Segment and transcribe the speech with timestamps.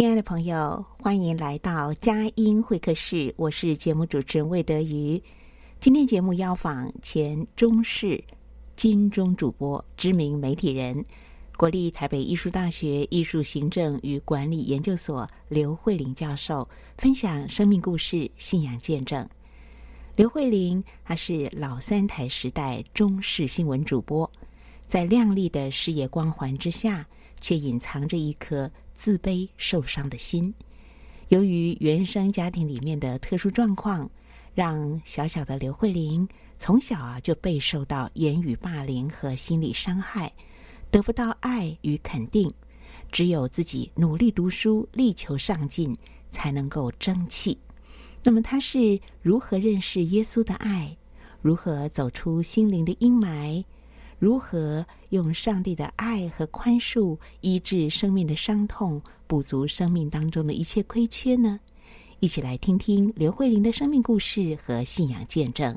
[0.00, 5.22] 亲爱的朋友，欢迎来到佳音会客室，我是节目主持人魏德瑜。
[5.78, 8.24] 今天节目邀访前中视
[8.76, 11.04] 金钟主播、知名媒体人、
[11.54, 19.28] 国立台北艺术大学艺术行政与管理研究所刘慧玲教授，分享生命故事、信仰见证。
[20.16, 24.32] 刘慧玲，她是老三台时代中视新闻主播，
[24.86, 27.06] 在亮丽的事业光环之下，
[27.42, 28.70] 却隐藏着一颗。
[29.00, 30.52] 自卑受伤的心，
[31.28, 34.10] 由于原生家庭里面的特殊状况，
[34.54, 40.30] 让小小的刘慧玲从小啊就备受到言语霸凌和心理伤害，
[40.90, 42.52] 得不到爱与肯定，
[43.10, 45.96] 只有自己努力读书，力求上进，
[46.30, 47.56] 才能够争气。
[48.22, 50.94] 那么他是如何认识耶稣的爱？
[51.40, 53.64] 如何走出心灵的阴霾？
[54.20, 61.58] 如何用上帝的爱和宽恕医治生命的伤痛，补足生命当中的一切亏缺呢？
[62.20, 65.74] 一起来听听刘慧玲的生命故事和信仰见证。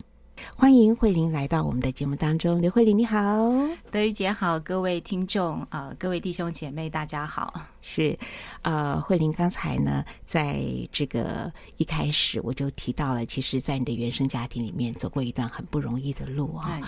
[0.55, 2.61] 欢迎慧玲来到我们的节目当中。
[2.61, 3.51] 刘慧玲你好，
[3.91, 7.53] 德瑜姐好，各位听众啊、呃，各位弟兄姐妹大家好。
[7.81, 8.17] 是，
[8.61, 16.79] 呃，慧玲刚才呢，在这个一开始我就提到了，其实，在你的原生家庭里面走过一段很不容易的路啊。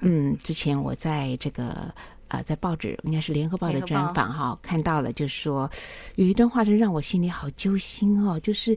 [0.00, 1.92] 嗯，之前我在这个
[2.28, 5.70] 呃，在报纸应该是联合报的专访哈，看到了，就是说
[6.16, 8.76] 有一段话就让我心里好揪心哦，就是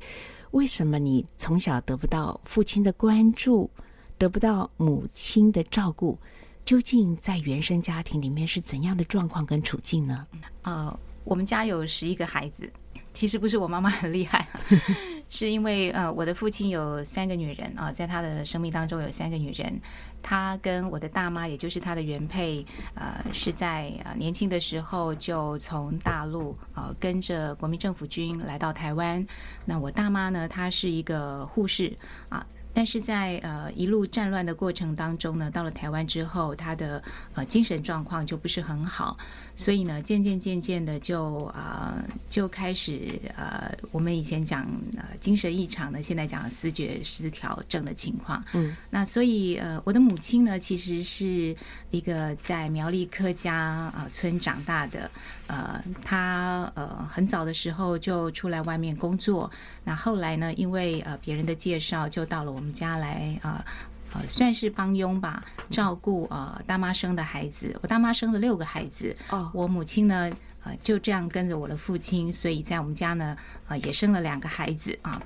[0.51, 3.69] 为什么你从小得不到父亲的关注？
[4.17, 6.17] 得不到母亲的照顾，
[6.65, 10.25] 究竟在原生家庭里面是怎样的状况跟处境呢？
[10.63, 12.69] 呃，我们家有十一个孩子，
[13.13, 14.47] 其实不是我妈妈很厉害，
[15.29, 19.79] 是因为呃，我的父亲有三个女人啊，在他的生命当中有三个女人，
[20.23, 29.25] 他跟我的大妈，也就是他的原配，呃，是在呃年轻的时候就从大陆呃跟着国民政府军来到台湾。
[29.65, 31.95] 那我大妈呢，她是一个护士
[32.29, 32.45] 啊。
[32.77, 37.01] 但是在呃一路战乱的过程当中呢，到了台湾之后，他的
[37.33, 39.17] 呃精神状况就不是很好，
[39.55, 44.61] 所以呢，渐渐渐渐的就啊、呃、就开始呃我们以前讲
[44.95, 48.45] 呃精神异常的，现在讲思觉失调症的情况。
[48.53, 51.55] 嗯，那所以呃我的母亲呢，其实是
[51.89, 55.09] 一个在苗栗客家啊、呃、村长大的，
[55.47, 59.51] 呃，他呃很早的时候就出来外面工作，
[59.83, 62.67] 那后来呢，因为呃别人的介绍，就到了我们。
[62.77, 63.65] 家来啊，
[64.13, 67.75] 呃，算是帮佣吧，照顾呃大妈生的孩子。
[67.81, 70.29] 我大妈生了六个孩子，哦，我母亲呢，
[70.63, 73.35] 呃，就这样跟着我的父亲，所以在我们家呢，
[73.67, 75.19] 呃，也生了两个孩子啊。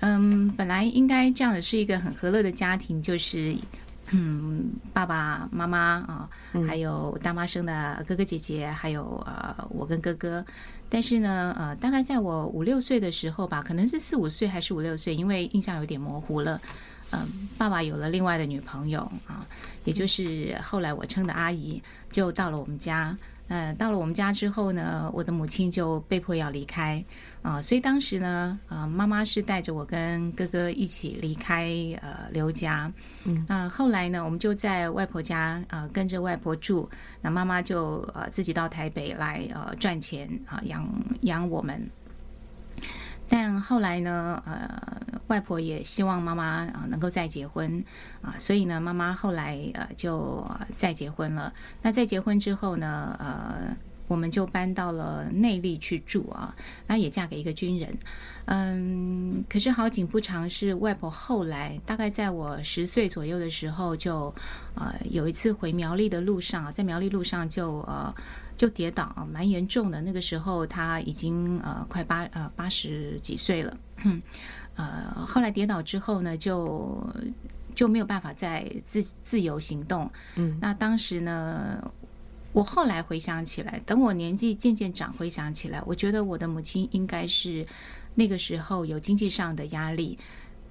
[0.00, 3.56] 嗯，本来应该这样的是一个很和乐的家庭，就是
[4.12, 6.28] 嗯，爸爸妈妈啊，
[6.68, 10.44] 还有大妈生的哥哥姐姐，还有呃我跟哥哥。
[10.90, 16.60] 但是呢，呃，大概在我五六岁的时候吧，可能是四五岁还是五六岁，因为印象有点模糊了。
[17.10, 19.46] 嗯、呃，爸爸有了另外的女朋友啊，
[19.84, 23.16] 也就是后来我称的阿姨，就到了我们家。
[23.48, 27.02] 呃，到了我们家之后呢，我的母亲就被迫要离开。
[27.42, 32.90] 啊，所以当时呢，呃，妈妈是带着我跟哥哥一起离开呃刘家，
[33.24, 36.88] 嗯，啊，后来呢，我们就在外婆家呃跟着外婆住，
[37.20, 40.88] 那妈妈就呃自己到台北来呃赚钱啊养
[41.22, 41.84] 养我们。
[43.28, 44.80] 但后来呢，呃，
[45.26, 47.84] 外婆也希望妈妈啊能够再结婚
[48.20, 51.52] 啊，所以呢，妈妈后来呃就再结婚了。
[51.82, 53.76] 那在结婚之后呢，呃。
[54.08, 56.54] 我们就搬到了内力去住啊，
[56.86, 57.96] 那也嫁给一个军人，
[58.44, 64.34] 嗯，可是好景不长，是外婆后来大概在我十岁左右的时候就，就
[64.74, 68.14] 呃有一次回苗栗的路上，在苗栗路上就呃
[68.56, 70.02] 就跌倒，蛮严重的。
[70.02, 73.76] 那个时候她已经呃快八呃八十几岁了，
[74.76, 77.02] 呃，后来跌倒之后呢，就
[77.74, 80.10] 就没有办法再自自由行动。
[80.34, 81.90] 嗯，那当时呢。
[82.52, 87.66] 我后来回想起来，等我年纪渐渐长，回想起来，我觉得我的母亲应该是
[88.14, 90.18] 那个时候有经济上的压力。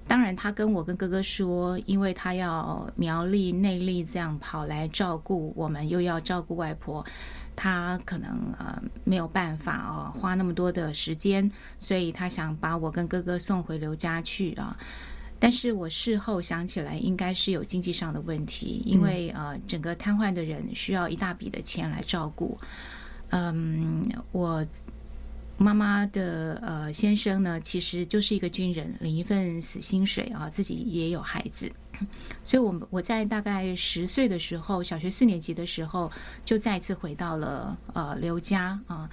[0.06, 7.04] 当然，她跟我跟哥哥说，因为她要苗栗内力这样跑来照顾我们，又要照顾外婆，
[7.54, 14.76] 她可能呃没有办法哦花那么多的时间，所以她想把我跟哥哥送回刘家去啊。
[15.42, 22.56] 但是我事后想起来，应该是有经济上的问题，因为呃，整个瘫痪的人需要一大笔的钱来照顾。
[23.30, 24.64] 嗯，我
[25.58, 31.68] 妈妈的呃先生呢，其实就是一个军人，领一份死薪水啊，自己也有孩子，
[32.44, 36.08] 所以我我在大概十岁的时候，小学四年级的时候，
[36.44, 38.94] 就再次回到了呃刘家啊。
[38.94, 39.10] 呃，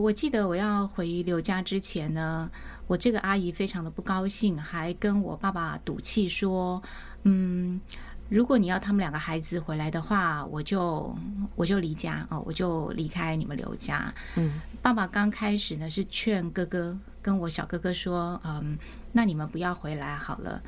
[0.00, 2.50] 我记得我要回刘家之前呢。
[2.88, 6.80] 我这个阿姨非常的不高兴，还跟我爸爸赌气说
[7.24, 7.80] ：“嗯，
[8.28, 11.12] 如果你要他们两个孩子回来的话，我就
[11.56, 18.78] 我就离家哦，我就离开你们刘家。”嗯，爸爸刚开始呢是劝哥哥跟我小哥哥说：“嗯，
[19.10, 20.62] 那你们不要回来好了。”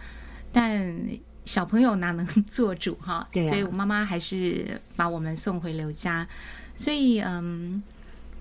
[0.52, 0.92] 但
[1.44, 3.28] 小朋友哪能 做主哈？
[3.30, 3.50] 对啊。
[3.50, 6.26] 所以我妈妈还是把我们送回刘家。
[6.76, 7.80] 所以嗯，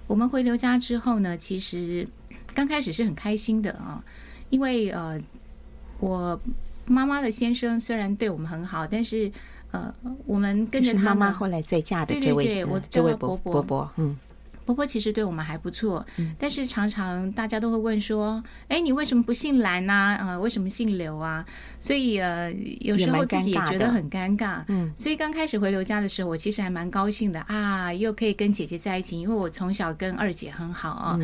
[0.08, 2.08] 我们回刘家之后呢，其实。
[2.54, 4.04] 刚开始是很开心的啊，
[4.50, 5.22] 因为呃，
[6.00, 6.40] 我
[6.88, 9.32] 妈妈的先生虽然对我们很好，但是
[9.70, 9.94] 呃，
[10.26, 14.18] 我们跟着他妈妈后来再嫁的这位，对对对，我这位伯伯，伯伯，嗯。
[14.68, 16.06] 婆婆其实对我们还不错，
[16.38, 20.18] 但是常常大家都会问说：“哎，你为什么不姓兰呐？
[20.20, 21.46] 呃，为什么姓刘啊？”
[21.80, 24.62] 所以呃，有时候自己也觉得很尴尬。
[24.68, 31.18] 嗯，所以刚开始回刘家的时候，我其实还蛮高兴的啊，又可以跟姐姐在一起，因为我从小跟二姐很好啊，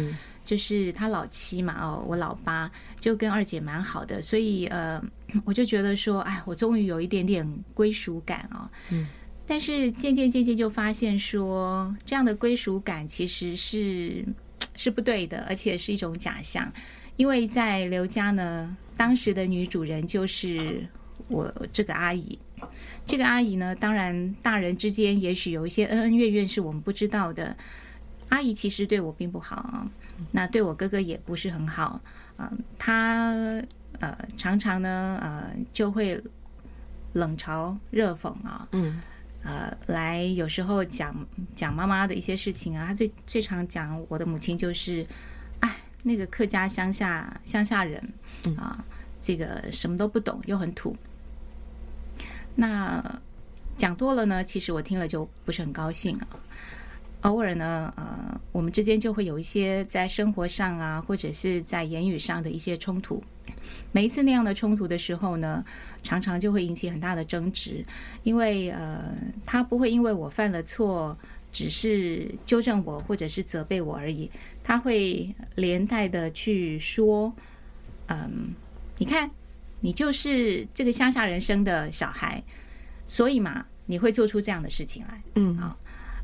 [0.46, 5.04] 就是她老七嘛，哦，我老八，就跟二姐蛮好的，所以呃，
[5.44, 8.72] 我就觉得说，哎，我终于有一点点归属感啊。
[8.90, 9.06] 嗯。
[9.46, 14.26] 但是渐渐渐渐就发现说，这样的归属感其实是
[14.76, 16.72] 是不对的，而且是一种假象。
[17.18, 20.88] 因为在刘家呢，当时的女主人就是
[21.28, 22.40] 我这个阿姨。
[23.06, 27.56] 这个阿姨呢，当然大人之间也许有一些恩恩怨怨是我们不知道的。
[28.30, 29.92] 阿姨其实对我并不好啊，
[30.32, 32.02] 那对我哥哥也不是很好。
[32.38, 33.34] 嗯、呃，她
[34.00, 36.20] 呃常常呢呃就会
[37.12, 38.68] 冷嘲热讽啊。
[38.72, 39.02] 嗯。
[39.44, 41.14] 呃，来有时候讲
[41.54, 45.06] 讲妈妈的一些事情啊，他最最常讲我的母亲就是，
[45.60, 45.70] 哎，
[46.04, 48.02] 那个客家乡下乡下人
[48.58, 48.84] 啊，
[49.22, 50.96] 这个什么都不懂，又很土。
[52.56, 53.20] 那
[53.76, 56.28] 讲多了呢，其实我听了就不是很高兴啊。
[57.22, 63.24] 偶尔呢，呃，我们之间就会有一些在生活上啊，或者是在言语上的一些冲突。
[63.92, 65.64] 每一次那样的冲突的时候呢，
[66.02, 67.86] 常常就会引起很大的争执，
[68.24, 69.14] 因为呃，
[69.46, 71.18] 他不会因为我犯了错，
[71.52, 74.30] 只是纠正我或者是责备我而已，
[74.64, 77.32] 他会连带的去说，
[78.08, 78.54] 嗯，
[78.98, 79.30] 你看，
[79.80, 82.44] 你就是这个乡下人生的小孩，
[83.06, 85.78] 所以嘛，你会做出这样的事情来，嗯，好，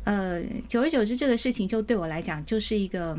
[0.06, 3.18] 呃，久而久之，这个事情就对我来讲就是一个，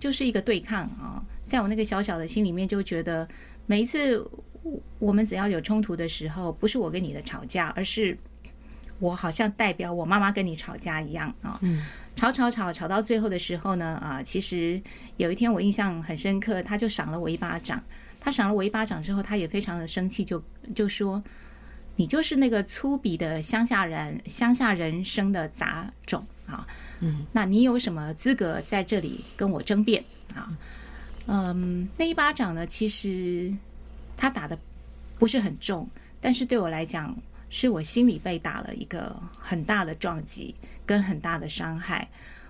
[0.00, 1.22] 就是一个对抗啊，
[1.52, 3.28] 在我那个小小的心里面就觉得。
[3.64, 4.28] 每一次
[4.98, 8.18] 我们只要有冲突的时候，不是我跟你的吵架，而是
[8.98, 11.60] 我好像代表我妈妈跟你吵架一样啊。
[11.62, 14.82] 嗯，吵吵吵吵到最后的时候呢，啊，其实
[15.16, 17.80] 有一天我印象很深刻，他就赏了我一巴掌。
[18.20, 20.42] 他赏了我一巴掌之后，他也非常的生气，就
[20.74, 21.22] 就说
[21.94, 26.66] ：“你就是那个粗鄙的乡下人，乡下人生的杂种啊！
[26.98, 30.04] 嗯，那你有什么资格在这里跟我争辩
[30.34, 30.50] 啊？”
[31.26, 33.52] 嗯，那一巴掌呢，其实
[34.16, 34.58] 他打的
[35.18, 35.88] 不是很重，
[36.20, 37.16] 但是对我来讲，
[37.48, 42.08] 是我心里被打了一个很大的撞击跟很大的伤害。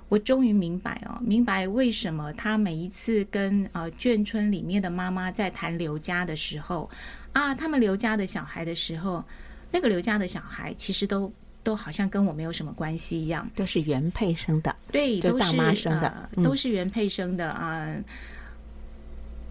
[0.09, 6.91] 我终于明白哦，明白为什么他每一次跟呃眷村里面的妈妈在谈刘家的时候
[7.33, 9.25] 啊，他们刘家的小孩的时候，
[9.71, 17.97] 那个刘家的小孩其实都都好像跟我没有什么关系一样，都是原配生的，对，都是大妈生的，呃，都是原配生的啊。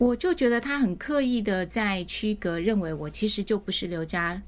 [0.01, 4.41] 我就觉得他很刻意的在区隔，认为我其实就不是刘家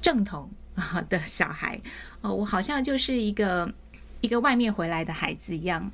[0.00, 1.80] 正统啊的小孩
[2.20, 3.68] 哦，我好像就是一个
[4.20, 5.90] 一个外面回来的孩子一样。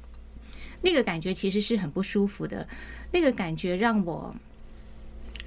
[0.82, 2.68] 那个感觉其实是很不舒服的，
[3.10, 4.36] 那个感觉让我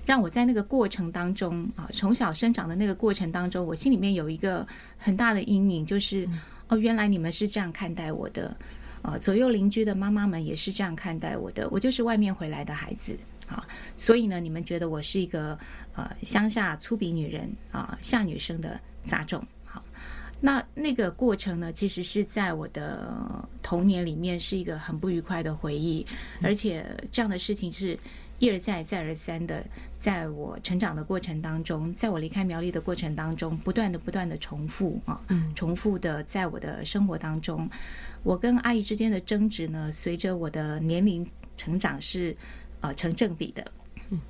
[0.03, 4.67] 让我在那个过程当中啊，从小生长的那个过程当中，我心里面有一个
[4.97, 6.27] 很大的阴影，就是
[6.69, 8.57] 哦，原来你们是这样看待我的。
[9.07, 15.57] 啊，左右邻居的妈妈们也是这样看待我的，我就是外面回来的孩子啊，所以呢，你们觉得我是一个
[15.95, 19.41] 呃乡下粗鄙女人啊，下女生的杂种。
[19.63, 19.81] 好，
[20.41, 26.05] 那那个过程呢，其实是在我的童年里面是一个很不愉快的回忆，
[26.41, 27.97] 而且这样的事情是。
[28.39, 29.65] 一而再，再而三的，
[29.97, 35.19] 在我成长的过程当中，在我离开苗栗的过程当中，不断的、不断的重复啊，
[35.55, 37.69] 重复的在我的生活当中，
[38.23, 42.35] 我跟阿姨之间的争执呢，随着我的年龄成长是
[42.81, 43.65] 呃成正比的。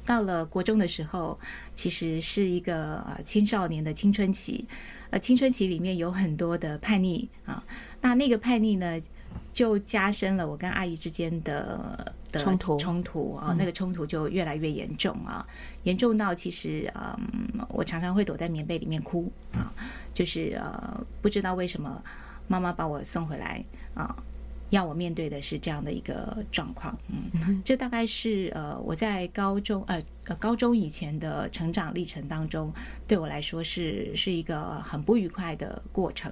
[0.05, 1.37] 到了国中的时候，
[1.75, 4.65] 其实是一个呃青少年的青春期，
[5.11, 7.63] 呃青春期里面有很多的叛逆啊，
[8.01, 8.99] 那那个叛逆呢，
[9.53, 12.77] 就加深了我跟阿姨之间的的冲突。
[12.77, 15.45] 冲突啊，那个冲突就越来越严重啊，
[15.83, 17.17] 严重到其实嗯，
[17.69, 19.71] 我常常会躲在棉被里面哭啊，
[20.13, 22.01] 就是呃不知道为什么
[22.47, 23.63] 妈妈把我送回来
[23.93, 24.15] 啊，
[24.69, 32.73] 要我面对的是这样的一个状况，嗯，这大概是呃我在高中呃呃高中以前的成长历程当中，
[33.07, 36.31] 对我来说是是一个很不愉快的过程。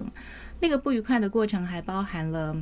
[0.60, 2.56] 那个不愉快的过程还包含了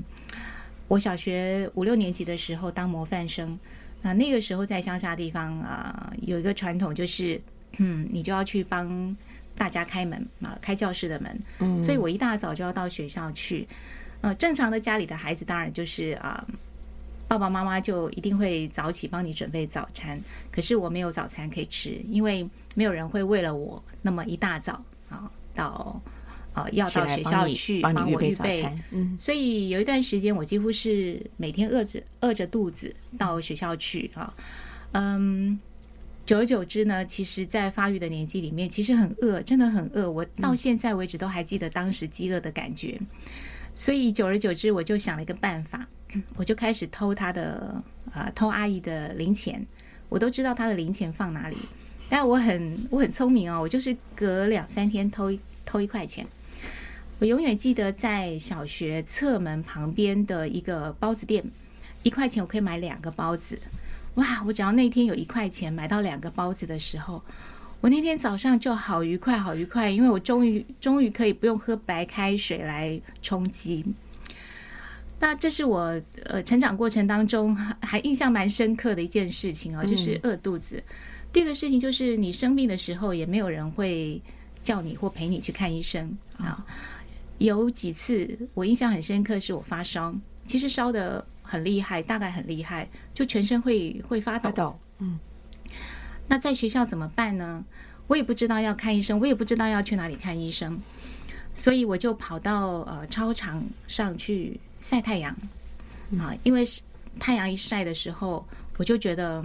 [0.87, 3.57] 我小学五六年级的时候当模范生，
[4.01, 7.41] 那那个时候在乡下地方啊，有一个传统就是，
[7.77, 9.15] 嗯， 你就要去帮
[9.55, 11.39] 大家开门啊，开教室的门。
[11.59, 13.67] 嗯，所以我一大早就要到学校去。
[14.21, 16.45] 呃，正常的家里的孩子当然就是啊，
[17.27, 20.21] 爸爸妈妈就一定会早起帮你准备早餐。
[20.51, 25.65] 可是我没有早餐可以吃，因为没有人会为了我那么一大早啊到。
[25.65, 26.01] 呃，
[26.71, 34.33] 要到学校去帮我预备，嗯，所以有一段时间我几乎是每天饿着饿着肚子到学校去啊，
[34.91, 35.59] 嗯，
[36.25, 42.99] 久而久之呢，其实，在发育的年纪里面，其实很饿，真的很饿，我到现在为止都还记得当时饥饿的感觉，
[43.73, 45.87] 所以久而久之，我就想了一个办法，
[46.35, 47.83] 我就开始偷他的
[48.13, 49.65] 啊，偷阿姨的零钱，
[50.07, 51.57] 我都知道他的零钱放哪里，
[52.07, 56.25] 但我很我很聪明哦，我就是隔两三天偷一偷一块钱。
[57.23, 61.41] 我永远记得在小学侧门旁边的一个包子店，
[62.03, 63.57] 一块钱我可以买两个包子。
[64.15, 64.43] 哇！
[64.45, 67.23] 我只要那天有一块钱买到两个包子的时候，
[67.79, 73.85] 我那天早上就好愉快，好愉快，因为我终于终于可以不用喝白开水来充饥。
[75.21, 80.83] 那这是我呃成长过程当中还印象蛮深刻的一件事情啊，就是饿肚子。
[81.31, 84.21] 第二个事情就是你生病的时候也没有人会
[84.61, 86.65] 叫你或陪你去看医生啊。
[87.37, 90.13] 有几次我印象很深刻，是我发烧，
[90.47, 94.49] 其实烧的很厉害，大概很厉害，就全身会会发抖。
[94.49, 95.19] 发抖，嗯。
[96.27, 97.63] 那在学校怎么办呢？
[98.07, 100.79] 我也不知道要看医生，我也不知道要去哪里看医生，
[101.53, 105.35] 所以我就跑到呃操场上去晒太阳
[106.19, 106.65] 啊，因为
[107.19, 108.45] 太阳一晒的时候，
[108.77, 109.43] 我就觉得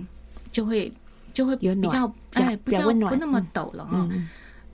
[0.51, 0.93] 就会
[1.33, 4.09] 就会比较哎比较不那么抖了啊。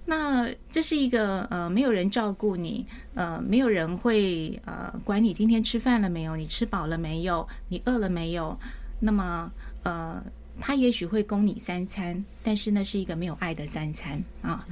[0.07, 8.59] 那这是一个呃，没有人照顾你，呃，没有人会呃管你今天吃饭了没有，你吃饱了没有，你饿了没有？
[9.01, 9.51] 那么
[9.83, 10.23] 呃，
[10.61, 14.67] 他也许会供你三餐，但是那是一个没有爱的三餐啊。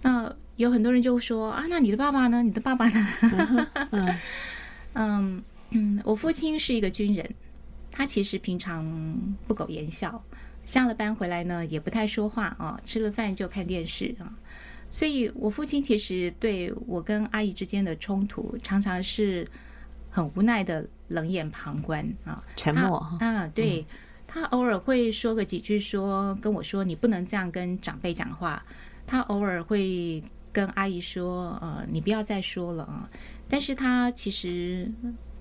[0.00, 2.42] 那有很多人就说啊，那你的爸爸呢？
[2.42, 3.06] 你的爸爸呢？
[4.94, 7.28] 嗯 嗯，我父亲是一个军人，
[7.90, 8.84] 他其实平常
[9.46, 10.22] 不苟言笑，
[10.64, 14.32] 下了班回来呢也不太说话啊，吃了饭就看电视啊。
[14.90, 19.46] 所以，我父亲其实对我跟阿姨之间的冲突，常常是
[20.10, 23.46] 很无奈的冷眼旁观啊，沉默啊。
[23.54, 23.84] 对，
[24.26, 28.64] 他偶尔会说个几句说，说跟我说你不能这样跟长辈讲话。
[29.06, 33.08] 他偶尔会跟阿姨说，呃，你不要再说了啊。
[33.46, 34.90] 但是他其实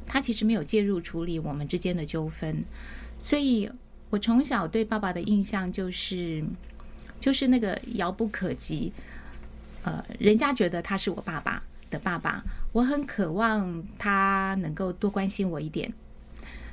[0.06, 2.64] 他其实没有介入处理我们之间的纠纷。
[3.18, 3.70] 所以
[4.10, 6.44] 我从小对爸爸的印象就是，
[7.20, 8.92] 就是那个遥不可及。
[9.88, 15.92] 呃，人家觉得他是我爸爸的爸爸，我很渴望他能够多关心我一点。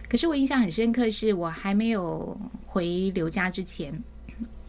[0.09, 3.93] 可是我印象很深刻，是我还没有回刘家之前，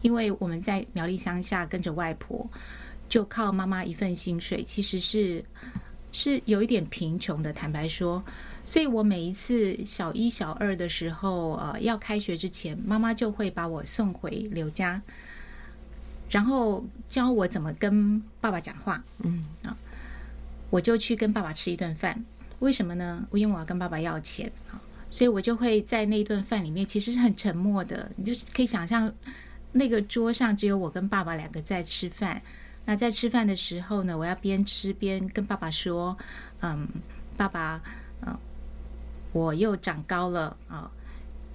[0.00, 2.48] 因为我们在苗栗乡下跟着外婆，
[3.08, 5.44] 就靠妈妈一份薪水，其实是
[6.12, 7.52] 是有一点贫穷的。
[7.52, 8.22] 坦白说，
[8.64, 15.00] 所以我每一次小一、小二的时候，呃，要开学之前，妈妈就会把我送回刘家，
[16.30, 19.02] 然后教我怎么跟爸爸讲话。
[19.18, 19.76] 嗯啊，
[20.70, 22.22] 我就去跟爸爸吃一顿饭。
[22.60, 23.26] 为什么呢？
[23.32, 24.80] 因为我要跟爸爸要钱啊，
[25.10, 28.10] 所以我就会在那一顿饭里面，其实是很沉默的。
[28.16, 29.12] 你就可以想象，
[29.72, 32.40] 那个桌上只有我跟爸爸两个在吃饭。
[32.88, 36.16] 那在吃饭的时候呢，我要边吃边跟爸爸说
[36.62, 36.88] ：“嗯，
[37.36, 37.82] 爸爸，
[38.24, 38.38] 嗯，
[39.32, 40.88] 我又长高了啊，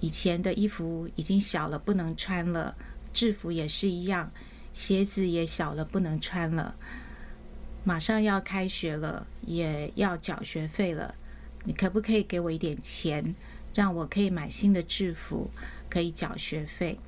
[0.00, 2.74] 以前的衣服已经小了，不能穿了，
[3.14, 4.30] 制服也是一样，
[4.72, 6.74] 鞋子也小了，不能穿了。
[7.84, 11.14] 马上要开学了，也要缴学费了，
[11.64, 13.34] 你可不可以给我一点钱，
[13.74, 15.50] 让我可以买新的制服，
[15.90, 16.98] 可以缴学费？”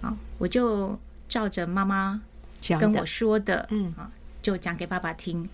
[0.00, 2.22] 啊，我就照着妈妈。
[2.78, 4.10] 跟我说的，嗯啊，
[4.42, 5.48] 就讲给爸爸听。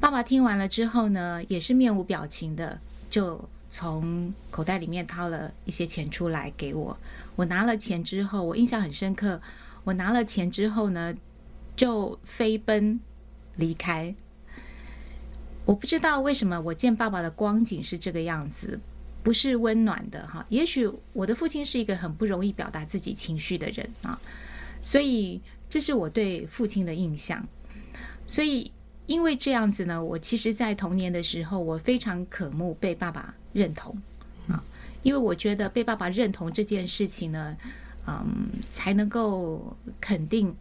[0.00, 6.96] 爸爸听完了之后呢，也是面无表情的，就从口袋里面掏了一些钱出来给我。
[7.36, 9.40] 我拿了钱之后，我印象很深刻。
[9.84, 11.14] 我拿了钱之后呢，
[11.76, 12.98] 就飞奔
[13.56, 14.14] 离开。
[15.64, 18.78] 我不知道为什么我见爸爸的光景是这个样子，
[19.22, 20.44] 不是温暖的哈。
[20.48, 24.20] 也许我的父亲是一个很不容易表达自己情绪的人啊，
[24.80, 25.40] 所以。
[25.70, 27.46] 这是我对父亲的印象，
[28.26, 28.72] 所以
[29.06, 33.96] 因为这样子呢，我其实，在童年的时候，我非常渴慕被爸爸认同
[34.48, 34.60] 啊，
[35.04, 37.56] 因为我觉得被爸爸认同这件事情呢，
[38.10, 40.54] 嗯，才能够肯定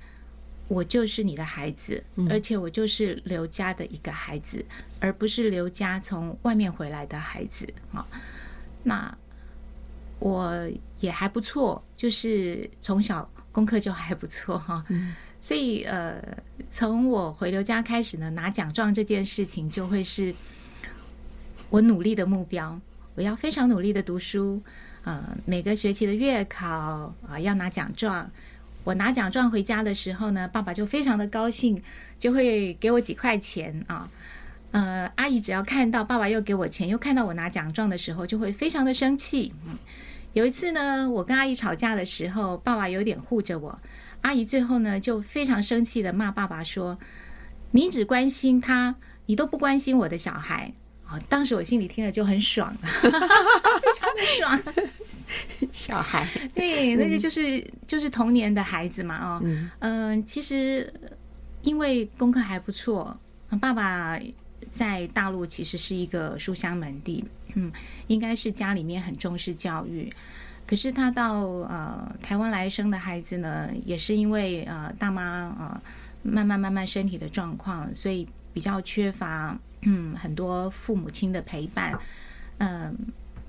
[0.67, 4.63] 我就是你的孩子，而且我就是刘家的一个孩子，
[4.99, 8.05] 而不是刘家从外面回来的孩子啊。
[8.83, 9.17] 那
[10.19, 13.29] 我也还不错，就是从小。
[13.51, 14.85] 功课就还不错哈，
[15.41, 16.21] 所以呃，
[16.71, 20.33] 从我回刘家开始呢，拿奖状这件事情就会是
[21.71, 22.79] 我努力的目标。
[23.15, 24.61] 我要非常努力的读书，
[25.03, 28.29] 呃，每个学期的月考啊，要拿奖状。
[28.83, 31.81] 我拿奖状回家的时候呢，爸爸就非常的高兴，
[32.19, 34.09] 就会给我几块钱啊。
[34.71, 39.53] 呃，阿姨只要看到爸爸又给我钱，又看到我拿奖状的时候，就会非常的生气。
[40.33, 43.79] 有一次呢，我跟阿姨吵架的时候，爸爸有点护着我，
[44.21, 46.97] 阿姨最后呢就非常生气的骂爸爸说
[47.71, 50.71] ：“你只关心他，你都不关心我的小孩。”
[51.11, 54.61] 哦，当时我心里听了就很爽， 非常的爽。
[55.71, 59.41] 小孩，对，那个就是就是童年的孩子嘛，哦，
[59.79, 60.91] 嗯、呃，其实
[61.61, 63.15] 因为功课还不错，
[63.61, 64.19] 爸爸
[64.73, 67.23] 在大陆其实是一个书香门第。
[67.55, 67.71] 嗯，
[68.07, 70.11] 应该是家里面很重视教育，
[70.67, 75.23] 可是他到呃台湾来生的孩子呢，也是因为呃大妈
[75.59, 75.81] 呃
[76.21, 81.97] 慢慢慢慢身体的状况，所以比较缺乏嗯很多父母亲的陪伴。
[82.57, 82.93] 嗯、呃，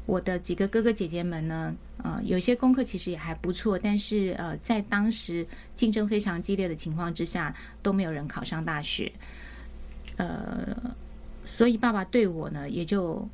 [0.07, 9.12] 我的几个哥哥姐姐们呢，呃有些功课其实也还不错，但是呃在当时竞争非常激烈的情况之下，都没有人考上大学。
[10.16, 10.77] 呃，
[11.45, 13.29] 所以爸爸对我呢也就。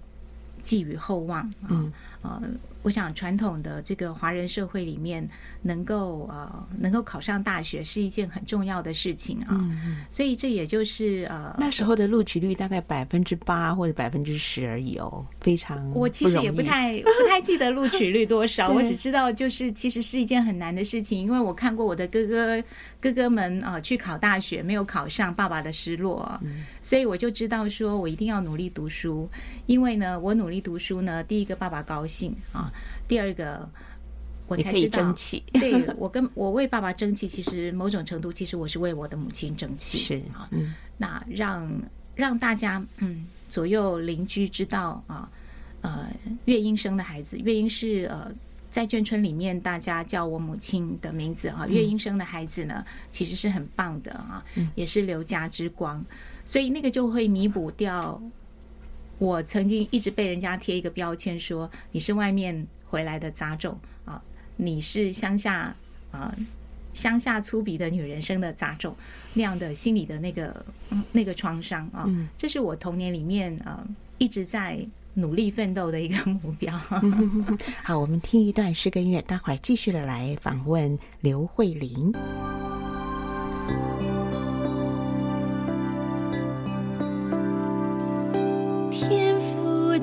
[0.62, 2.42] 寄予厚望啊，嗯、呃，
[2.86, 5.28] 我想传统的这个华人社会里面，
[5.60, 22.62] 能够呃能够考上大学是一件很重要的事情啊，嗯、所以这也就是呃那时候的录取率大概百分之八或者百分之十而已哦，非常我其实也不太不太记得录取率多少， 我只知道就是其实是一件很难的事情，因为我看过我的哥哥
[23.00, 29.28] 哥哥们啊、呃、去考大学没有考上，爸爸的失落，嗯、所以我就知道说我一定要努力读书，
[29.66, 30.62] 因为呢我努力。
[30.66, 32.72] 读书呢，第一个爸爸高兴啊，
[33.08, 33.68] 第二个
[34.46, 35.42] 我才知道，争气。
[35.52, 39.98] 对我跟我为爸爸争气，其实某种程度，其实我是为我的母亲争气。
[39.98, 41.70] 是啊，嗯，那让
[42.14, 45.28] 让大家嗯左右邻居知道啊，
[45.80, 46.08] 呃，
[46.44, 48.30] 月英生的孩子，月英是呃
[48.70, 56.04] 在眷村里面大家叫我母亲的名字啊，月英生的孩子呢，其实是很棒的啊，也是刘家之光，
[56.44, 58.20] 所以那个就会弥补掉。
[59.18, 64.22] 我曾经一直被人家贴一个标签，说你是外面回来的杂种啊，
[64.56, 65.74] 你是乡下
[66.10, 66.34] 啊，
[66.92, 68.94] 乡下粗鄙的女人生的杂种，
[69.34, 70.64] 那样的心理的那个
[71.12, 73.86] 那个创伤啊，这是我童年里面啊
[74.18, 76.78] 一直在努力奋斗的一个 目标。
[77.82, 82.12] 好，我们听一段诗歌音乐，待会儿继续的来访问刘慧玲。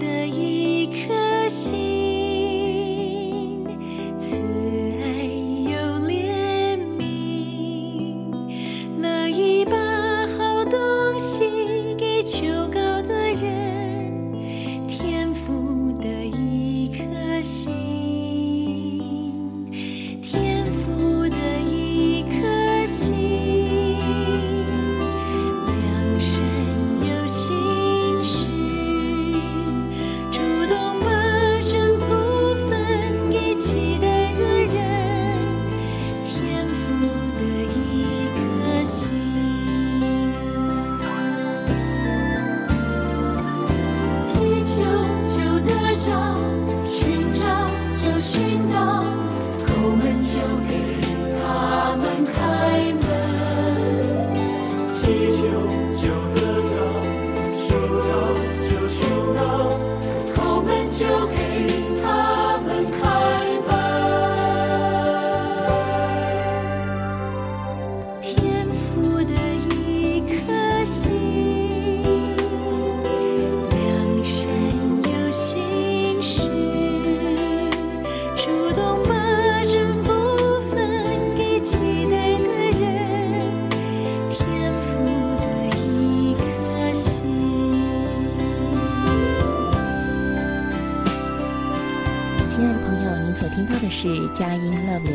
[0.04, 1.93] 的一颗心。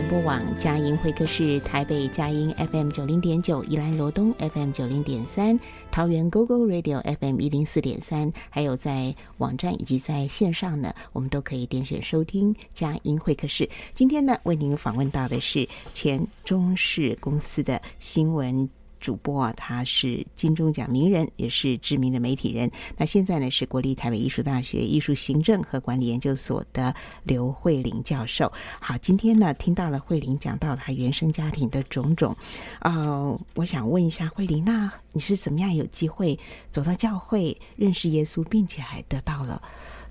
[0.08, 13.68] 播网，佳音会客室，台北佳音 FM 九零点九，宜兰罗东 FM 九零点三，桃园 GoGo Radio FM 一零四点三，还有在网站以及在线上呢，我们都可以点选收听佳音会客室。
[13.92, 18.70] 今天呢，为您访问到的是前中视公司的新闻。
[19.00, 22.70] 主播啊，他是金钟奖名人，也是知名的媒体人。
[22.96, 28.52] 那现在呢，是国立台北艺术大学艺术行政和管理研究所的刘慧玲教授。
[28.80, 32.36] 好，今天呢，听到了慧玲讲到了她原生家庭的种种。
[32.80, 36.38] 呃，我想问一下慧玲，那你是怎么样有机会
[36.70, 39.60] 走到教会认识耶稣，并且还得到了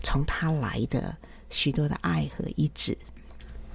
[0.04, 1.16] 从他来的
[1.50, 2.98] 许多的爱和医治？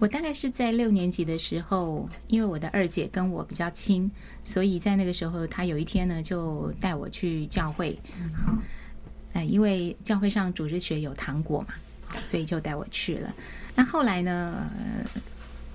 [0.02, 4.10] 我大概是在六年级的时候，因为我的二姐跟我比较亲，
[4.42, 7.96] 所以在那个时候，她有一天呢就带我去教会。
[8.34, 8.52] 好，
[9.32, 11.74] 哎，因为教会上主日学有糖果嘛，
[12.24, 13.32] 所以就带我去了。
[13.76, 14.68] 那后来呢，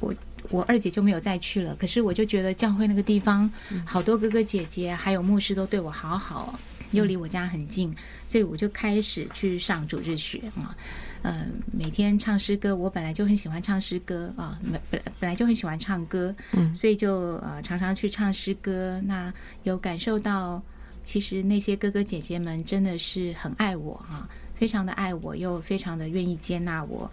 [0.02, 0.14] 我
[0.50, 1.74] 我二姐就没有再去了。
[1.78, 3.50] 可是我就觉得教会那个地方，
[3.86, 6.60] 好多哥哥姐姐还有牧师都对我好好，
[6.92, 7.96] 又离我家很近，
[8.28, 10.76] 所以我就开始去上主日学啊。
[11.17, 19.02] 嗯、呃，每天唱诗歌，我本来就很喜欢唱诗歌啊，本本本来就很喜欢唱歌，嗯，所以就呃常常去唱诗歌。
[19.06, 20.62] 那有感受到，
[21.04, 27.10] 其实那些哥哥姐姐们真的是很爱我啊，非常的爱我，又非常的愿意接纳我。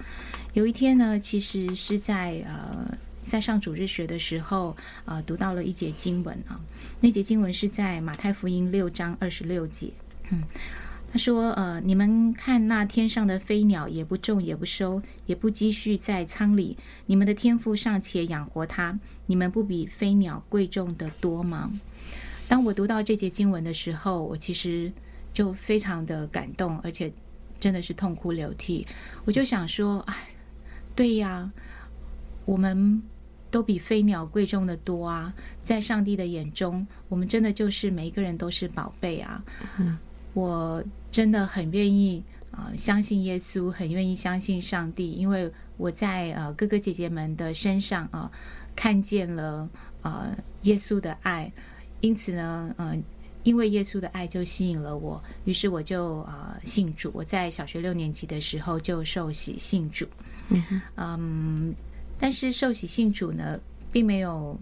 [0.53, 2.87] 有一天呢，其实是在呃
[3.27, 6.61] 在上主日学的时候，呃读到了一节经文啊，
[7.01, 9.91] 那节经文是在马太福音六章二十六节，
[10.31, 10.43] 嗯。
[11.15, 21.71] 他说：“呃，你们看那天上的飞鸟，也不种，也不收，也不积蓄在仓里，你们的天父尚且养活它，你们不比飞鸟贵重得多吗？”
[22.49, 24.93] 当我读到这节经文的时候，我其实
[25.33, 27.13] 就非常的感动，而且
[27.61, 28.85] 真的是痛哭流涕。
[29.25, 30.27] 我就想说：“哎，
[30.97, 31.49] 对呀，
[32.45, 33.01] 我们
[33.53, 35.33] 都比飞鸟贵重得多啊！
[35.63, 39.45] 在上帝的眼中，我们真的就是每一个人都是宝贝啊！”
[40.35, 48.31] 我真的很愿意啊、相信耶稣，很愿意相信上帝，因为我在呃哥哥姐姐们的身上啊、
[48.77, 49.69] 看见了
[50.03, 51.51] 呃耶稣的爱，
[52.01, 53.03] 因此呢，嗯、
[53.43, 57.11] 因为耶稣的爱就吸引了我，于是我就啊、信主。
[57.13, 60.07] 我在小学六年级的时候就受洗信主，
[60.97, 61.75] 嗯，
[62.19, 63.59] 但是受洗信主呢，
[63.91, 64.57] 并没有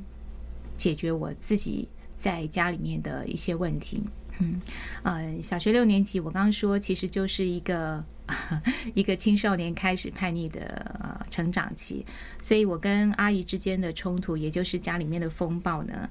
[0.78, 1.86] 解决我自己
[2.18, 4.02] 在家里面的一些问题。
[4.38, 4.60] 嗯，
[5.02, 8.04] 呃，小学六年级，我刚刚说，其实就是一个
[8.94, 10.60] 一个青少年开始叛逆的
[11.00, 12.04] 呃成长期，
[12.40, 16.08] 所以我跟阿姨之间的冲突，也就是家里面的风暴呢，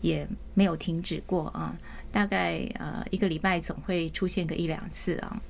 [0.00, 1.76] 也没有停止过啊。
[2.12, 5.40] 大概呃一个礼拜总会出现个一两次啊。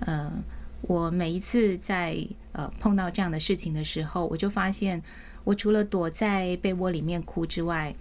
[0.00, 0.32] 呃，
[0.82, 2.16] 我每一次在
[2.52, 5.00] 呃碰到这样的事情的时候，我就发现，
[5.44, 7.94] 我除了躲在被窝里面哭之外，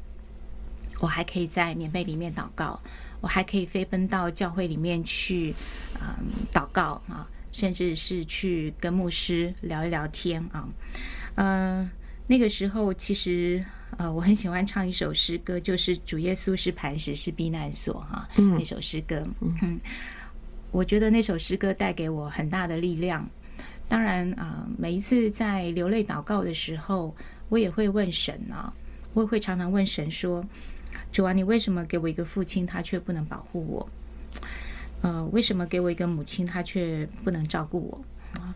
[0.99, 2.79] 我还可以在棉被里面祷告。
[3.21, 5.53] 我还可以飞奔到教会里面去，
[5.99, 10.67] 嗯，祷告啊，甚至是去跟牧师聊一聊天啊。
[11.35, 11.89] 嗯，
[12.27, 13.63] 那个时候其实
[13.97, 19.21] 呃，我很喜欢唱一首诗歌，就是“主耶稣是磐石，是避难所”哈，那首诗歌。
[19.41, 19.79] 嗯，
[20.71, 23.27] 我觉得那首诗歌带给我很大的力量。
[23.87, 27.15] 当然啊，每一次在流泪祷告的时候，
[27.49, 28.71] 我也会问神啊，
[29.13, 30.43] 我也会常常问神说。
[31.11, 33.89] 主啊，你为什么给我一个父亲，他却不能保护我？
[35.01, 38.39] 呃，为什么给我一个母亲，他却不能照顾我？
[38.39, 38.53] 啊，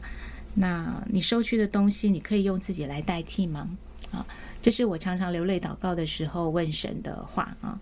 [0.53, 3.69] 那你收去的东西，你可以用自己来代替吗？
[4.11, 4.25] 啊，
[4.61, 7.79] 这是我常常流泪祷告的时候问神的话啊。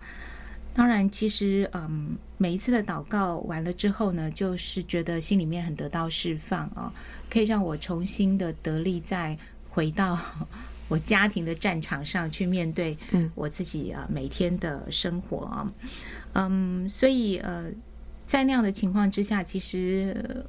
[0.74, 6.90] 当然，其实嗯，每一次的祷告完了之后呢，就是觉得心里面很得到释放啊，
[7.28, 9.36] 可以让我重新的得力，再
[9.68, 10.18] 回到。
[10.92, 12.94] 我家庭的战场上去面对
[13.34, 15.72] 我自己啊每天的生活啊，
[16.34, 17.64] 嗯，所以呃，
[18.26, 20.44] 在那样的情况之下，其实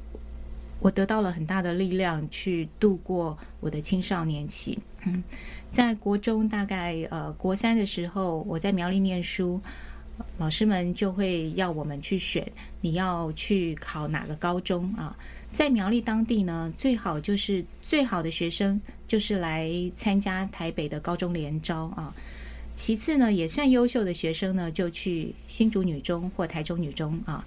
[0.82, 4.78] 我得到了很大的力量去度过我的青少年期。
[5.06, 5.24] 嗯，
[5.72, 9.62] 在国中大概呃国三的时候，我在苗栗念书，
[10.38, 12.46] 老师们就会要我们去选
[12.82, 15.16] 你要去考哪个高中啊。
[15.54, 22.14] 在苗栗当地呢，最好就是最好的学生就是来参加台北的高中联招啊。
[22.76, 27.46] 其次呢，也算优秀的学生呢，就去新竹女中或台中女中啊。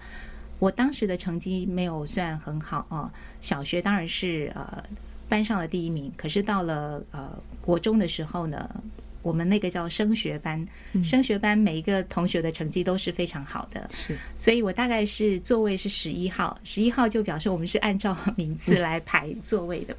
[0.60, 4.84] 我当时的成绩没有算很好啊，小学当然是呃
[5.28, 8.82] 班上的第一名，可是到了呃国中的时候呢，
[9.26, 10.64] 我们那个叫升学班，
[11.02, 19.96] 升学班每一个同学的成绩都是非常好的，是，所以我大概是座位是十一号，十一号就表示我们是按照名次来排座位的。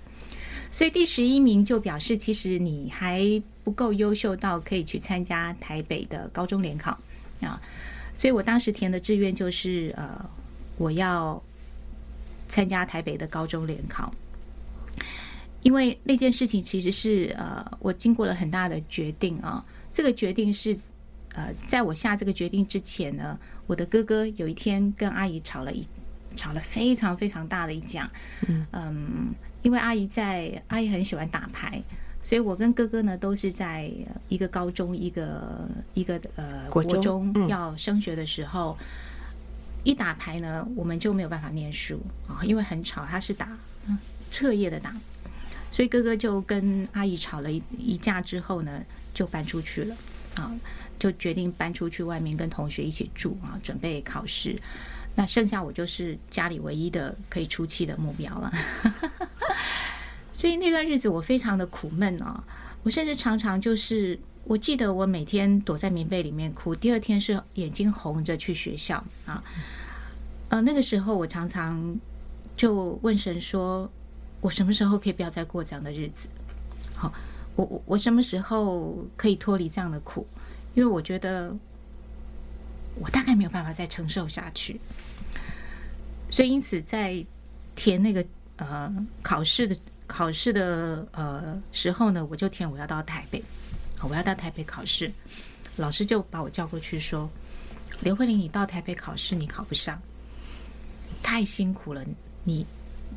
[0.72, 3.22] 所以第十一名就表示，其实你还
[3.66, 6.98] 不够优秀到可以去参加台北的高中联考
[7.42, 7.62] 啊。
[8.14, 10.26] 所以我当时填的志愿就是呃，
[10.78, 11.42] 我要
[12.48, 14.10] 参加台北的高中联考。
[15.68, 19.62] 因为那件事情其实是呃，我经过了很大的决定啊。
[19.92, 20.74] 这个决定是
[21.34, 25.86] 呃，在我下这个决定之前呢，我的哥哥有一天跟阿姨吵了一
[26.38, 28.10] 吵了非常非常大的一架，
[28.48, 28.66] 嗯。
[28.72, 31.84] 嗯因为阿姨在，阿姨很喜欢打牌，
[32.24, 33.92] 所以我跟哥哥呢都是在
[34.30, 38.78] 一个高中，一个一个呃国中要升学的时候，
[39.84, 43.50] 一打牌呢，我们就没有办法念书啊，因为很吵，他是打
[44.32, 44.96] 彻夜的打，
[45.72, 49.96] 所以哥哥就跟阿姨吵了一一架之后呢，就搬出去了
[50.36, 50.52] 啊，
[50.98, 54.60] 就决定搬出去外面跟同学一起住啊，准备考试。
[55.16, 58.54] 那剩下我就是家里唯一的可以出气的目标了，
[60.32, 62.44] 所以那段日子我非常的苦闷啊！
[62.84, 69.44] 我甚至常常就是，我记得我每天躲在棉被里面哭，第二天是眼睛红着去学校啊。
[70.50, 72.00] 呃，那个时候我常常
[72.56, 73.92] 就问神说
[74.48, 76.30] ：“我什么时候可以不要再过这样的日子？
[76.96, 77.12] 好，
[77.58, 80.26] 我我我什么时候可以脱离这样的苦？
[80.74, 81.54] 因为我觉得
[82.96, 84.80] 我大概没有办法再承受下去。”
[86.32, 87.22] 所以，因此在
[87.76, 88.90] 填那个呃
[89.22, 93.44] 考试的考试的呃时候呢，我就填我要到台北，
[94.02, 95.12] 我要到台北考试。
[95.76, 97.30] 老师就把我叫过去说
[98.00, 100.02] ：“刘慧玲，你到台北考试，你考不上，
[101.22, 102.02] 太辛苦了，
[102.46, 102.66] 你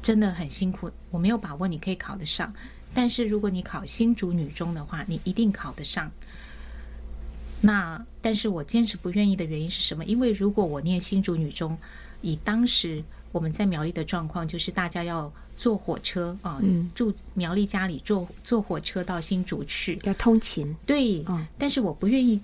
[0.03, 0.91] 真的很辛苦。
[1.11, 2.53] 我没有把握你可以考得上，
[2.93, 6.11] 但是如果你考新竹女中的话，你一定考得上。
[7.61, 10.05] 那但是我坚持不愿意的原因是什么？
[10.05, 11.77] 因为如果我念新竹女中。”
[12.23, 20.77] 以当时我们在苗栗的状况，就是大家要坐火车啊，嗯、住苗栗家里坐坐火车到新竹去，要通勤。
[20.85, 22.39] 对，嗯、但是我不愿意，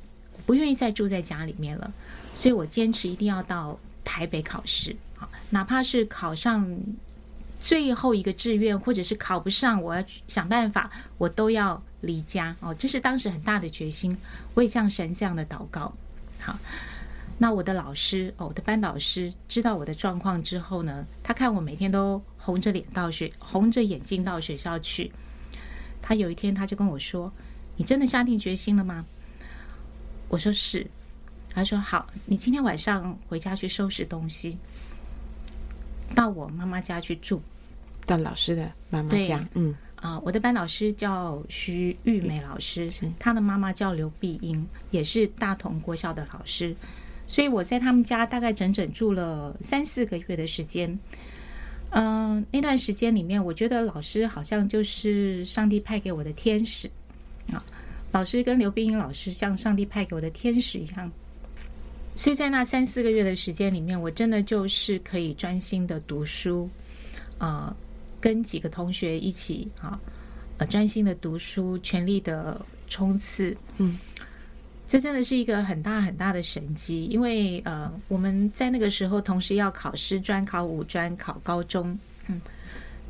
[0.47, 1.93] 不愿意再住在家里面了，
[2.35, 6.67] 所以我坚持一定要到台北考试啊，哪怕是考上
[7.61, 12.75] 最后一个志愿，或者是考不上，我要想办法，我都要离家哦。
[12.75, 14.17] 这是当时很大的决心，
[14.55, 15.93] 我也向神这样的祷告。
[16.43, 16.59] 好。
[17.39, 25.13] 那我的老师哦，我的班导师知道我的状况之后呢，他看我每天都红着脸到学，红着眼睛到学校去。
[26.01, 27.31] 他有一天他就跟我说
[27.77, 29.05] ：“你真的下定决心了吗？”
[30.29, 30.87] 我说：“是。”
[31.53, 34.57] 他说：“好，你今天晚上回家去收拾东西，
[36.17, 37.41] 到我妈妈家去住，
[38.05, 46.75] 到老师的妈妈家。”嗯啊，我的班老师叫徐玉梅老师，她的妈妈叫刘碧英，也是大同国校的老师。
[47.27, 50.99] 所以我在他们家大概整整住了三四个月的时间。
[51.91, 56.89] 嗯，那段时间里面，我觉得老师好像就是上帝派给我的天使
[57.53, 57.65] 啊。
[58.13, 61.11] 老师跟刘碧英老师像上帝派给我的天使一样。
[62.17, 66.69] 所以在那三四个月的时间里面，我真的就是可以专心的读书
[67.39, 67.77] 啊，
[68.21, 70.01] 跟几个同学一起啊，
[70.59, 73.97] 呃，专心的读书，全力的冲刺，嗯。
[74.89, 81.99] 这真的是一个很大很大的神机，因为呃，我们在那个时候同时要考师专、考五专、考高中。
[82.29, 82.41] 嗯，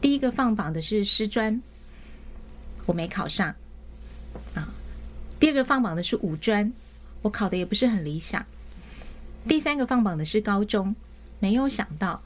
[0.01, 1.63] 第一个放榜的是师专，
[2.87, 3.55] 我没考上
[4.55, 4.73] 啊。
[5.39, 6.73] 第二个放榜的是五专，
[7.21, 8.43] 我考的也不是很理想。
[9.49, 10.95] 第三个放榜的是高中，
[11.39, 12.23] 没有想到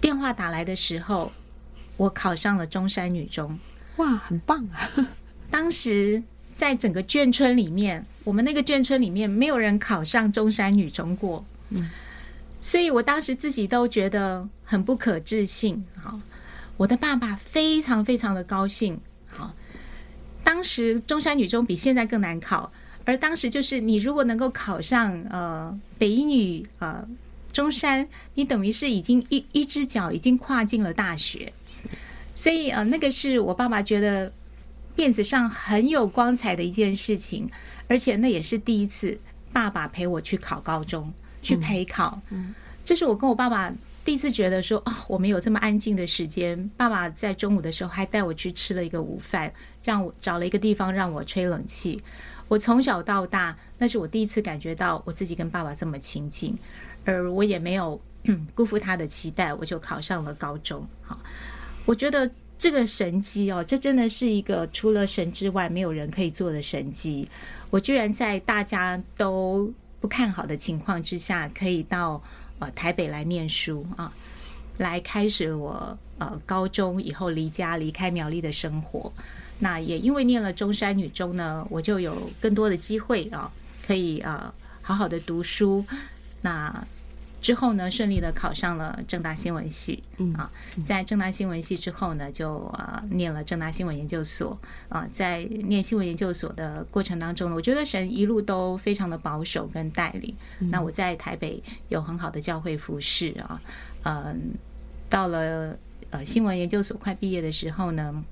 [0.00, 1.32] 电话打来的时候，
[1.96, 3.58] 我考上了中山女中。
[3.96, 4.90] 哇，很棒啊！
[5.50, 6.22] 当时。
[6.54, 11.90] 在整个眷村里面，我们那个眷村里面没有人考上中山女中过，嗯，
[12.60, 15.82] 所以我当时自己都觉得很不可置信。
[15.96, 16.20] 好，
[16.76, 19.00] 我的爸爸非常非常的高兴。
[19.26, 19.54] 好，
[20.44, 22.70] 当时中山女中比现在更难考，
[23.04, 27.06] 而当时就是你如果能够考上呃北女呃
[27.52, 31.52] 中山，你等于是已经一一只脚已经跨进了大学，
[32.34, 34.32] 所以呃那个是我爸爸觉得。
[34.94, 37.48] 面子上很有光彩的一件事情，
[37.88, 39.18] 而且那也是第一次，
[39.50, 41.10] 爸爸陪我去考高中，
[41.42, 42.20] 去陪考。
[42.84, 43.72] 这是我跟我爸爸
[44.04, 46.70] 第一次觉得说，啊、哦，我们有这么安静的时间。
[46.76, 49.50] 爸爸在中午的时候还带我去吃了一个午饭，
[49.82, 51.98] 让我找了一个地方让我吹冷气。
[52.52, 56.54] 我从小到大，那是我第一次感觉到我自己跟爸爸这么亲近，
[57.02, 57.98] 而我也没有
[58.54, 60.86] 辜负他的期待，我就考上了高中。
[61.00, 61.18] 好，
[61.86, 67.26] 我觉得这个神机哦，这真的是一个除了神之外没有人可以做的神机。
[67.70, 72.22] 我居然在大家都不看好的情况之下，可以到
[72.58, 74.12] 呃台北来念书啊，
[74.76, 79.10] 来开始我呃高中以后离家离开苗栗的生活。
[79.62, 83.48] 那也因为念了中山女中呢，我就有更多的机会啊，
[83.86, 85.84] 可以啊好好的读书。
[86.40, 86.84] 那
[87.40, 90.02] 之后呢，顺利的考上了正大新闻系
[90.36, 90.50] 啊，
[90.84, 95.08] 在正大新闻系之后呢，就啊念了正大新闻研究所啊。
[95.12, 100.34] 在念新闻研究所的过程当中呢，我觉得神一路都非常的保守跟带领。
[100.58, 103.62] 那我在台北有很好的教会服饰啊，
[104.02, 104.54] 嗯，
[105.08, 105.78] 到了
[106.10, 108.24] 呃新闻研究所快毕业的时候呢。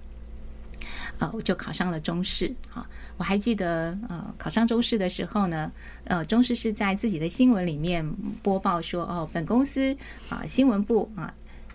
[1.20, 2.85] 呃，我就考上了中视啊。
[3.18, 5.70] 我还记得，呃，考上中视的时候呢，
[6.04, 8.04] 呃，中视是在自己的新闻里面
[8.42, 9.94] 播报说，哦，本公司
[10.30, 11.33] 啊，新闻部啊，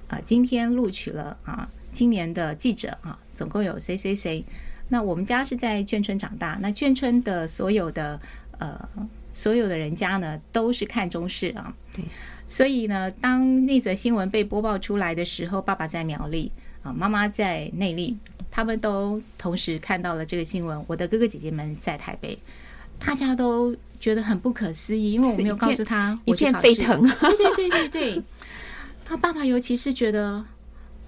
[0.08, 4.44] 啊，今天录取了啊，今年的记者啊，总共有谁谁谁。
[4.90, 8.20] 那我们家是在眷村长大，那眷村的所有的
[8.58, 8.90] 呃，
[9.36, 11.72] 所有的人家呢，都是看中视啊。
[11.94, 12.04] 对。
[12.48, 18.16] 所以呢，当那则新闻被播报出来的时候，爸爸在苗栗啊，妈妈在内坜。
[18.56, 20.82] 他们都同时看到了这个新闻。
[20.88, 22.40] 我的哥哥姐姐们在台北，
[23.06, 27.02] 大家都觉得很不可思议，因为我没有告诉他我，一片沸腾。
[27.06, 28.24] 对对对对对，
[29.04, 30.42] 他爸爸尤其是觉得，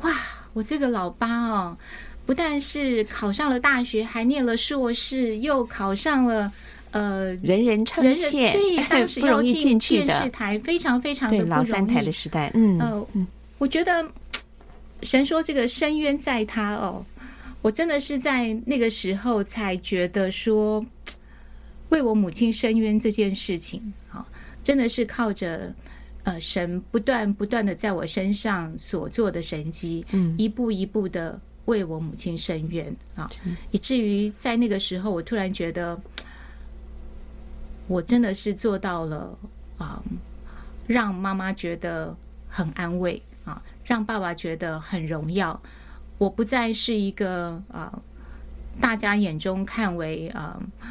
[0.02, 0.14] 哇，
[0.52, 1.78] 我这个老八哦，
[2.26, 6.52] 不但是考上了大学，还念了硕士，又考上了
[6.92, 11.50] 呃，人人称羡，对， 当时要进电视台，非常非常的不容易。
[11.50, 13.08] 老三台的时代，嗯呃，
[13.58, 14.06] 我觉得
[15.02, 17.06] 神说这个深渊在他哦。
[17.68, 20.86] 我真的是在那个时候才觉得说，
[21.90, 24.26] 为我母亲伸冤这件事情，啊，
[24.64, 25.76] 真的是靠着
[26.24, 33.30] 呃神不断不断的在我身上所做的神迹，嗯，一步一步的为我母亲伸冤啊，
[33.72, 36.02] 以至于在那个时候，我突然觉得，
[37.88, 39.38] 我真的是做到了
[39.78, 40.02] 啊，
[40.88, 42.16] 让妈妈觉得
[42.48, 45.62] 很安慰啊，让爸爸觉得很荣耀。
[46.18, 48.02] 我不再是一个啊、呃，
[48.82, 50.88] 大家眼中看为啊、呃、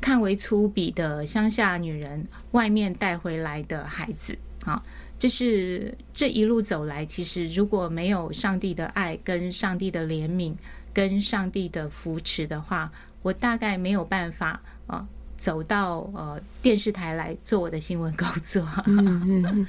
[0.00, 4.82] 看为粗鄙的乡下女人，外面带回来的孩子啊。
[5.18, 10.54] 这是这一路走来，其实如果没有上帝的爱、跟上帝的怜悯、
[10.92, 15.04] 跟上帝的扶持的话，我大概没有办法啊、
[15.36, 18.64] 走到呃电视台来做我的新闻工作。
[18.86, 19.66] 嗯嗯，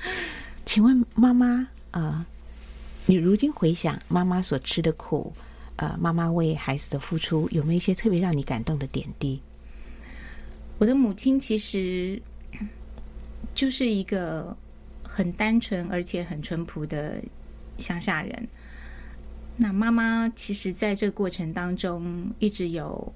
[0.65, 1.67] 请问妈妈啊？
[1.91, 2.25] 呃
[3.09, 5.33] 你如今回想妈妈所吃的苦，
[5.77, 9.41] 呃，妈妈为孩子的付出，有没有一些特别让你感动的点滴？
[10.77, 12.21] 我的母亲其实
[13.55, 14.55] 就是一个
[15.01, 17.19] 很单纯而且很淳朴的
[17.79, 18.47] 乡下人。
[19.57, 23.11] 那妈妈其实在这个过程当中，一直有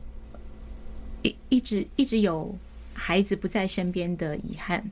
[1.22, 2.58] 一一直一直有
[2.96, 4.84] 孩子不在身边的遗憾。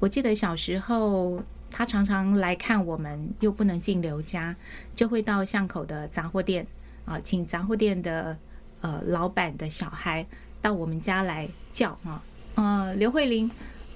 [0.00, 1.40] 我记得小时候。
[1.72, 4.54] 他常常来看我们，又不能进刘家，
[4.94, 6.66] 就会到巷口的杂货店
[7.06, 8.36] 啊，请杂货店的
[8.82, 10.24] 呃老板的小孩
[10.60, 12.22] 到我们家来叫啊，
[12.56, 13.50] 呃，刘慧玲，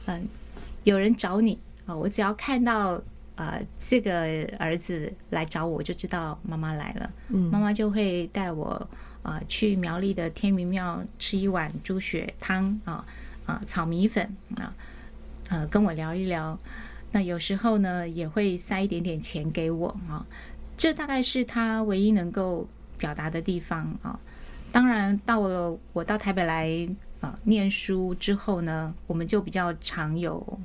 [0.07, 0.23] 嗯、呃，
[0.85, 3.01] 有人找你啊，我只要看到
[3.37, 7.11] 呃这个儿子来找我，我就知道妈妈来了。
[7.29, 8.69] 嗯，妈妈就会带我
[9.23, 13.05] 啊、呃、去苗栗的天明庙吃一碗猪血汤啊
[13.45, 14.75] 啊炒米粉啊，
[15.51, 16.59] 呃跟我聊一聊。
[17.17, 20.23] 那有时候呢，也会塞一点点钱给我啊，
[20.77, 24.21] 这大概是他唯一能够表达的地方啊。
[24.71, 26.87] 当然，到了我到台北来
[27.23, 30.59] 啊念书之后呢，我们就比较常有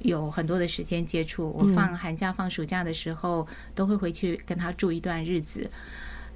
[0.00, 1.52] 有很多的时间接触。
[1.56, 5.70] 我放寒假、放暑假的时候，都会回去跟他住一段日子。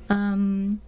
[0.06, 0.78] 嗯，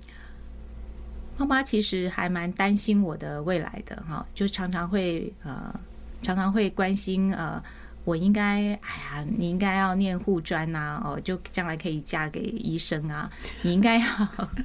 [1.37, 5.75] 妈妈其实还蛮担心我的未来的哈，就常常会呃，
[6.23, 7.61] 常常会关心呃。
[8.09, 13.31] 我应该，哎呀，你应该要念护专呐，哦，就将来可以嫁给医生啊。
[13.61, 14.07] 你应该要，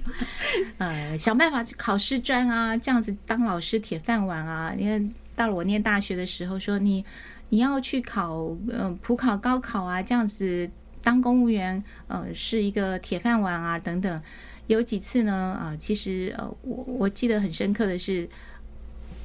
[0.80, 4.74] 呃，想办法去考师专啊，这样子当老师铁饭碗啊。
[4.78, 7.04] 因为到了我念大学的时候，说你
[7.50, 10.72] 你要去考，呃，普考、高考啊，这样子
[11.04, 14.22] 当公务员，呃，是一个铁饭碗啊，等等。
[14.68, 18.26] 有几次呢，啊、其实呃，我我记得很深刻的是，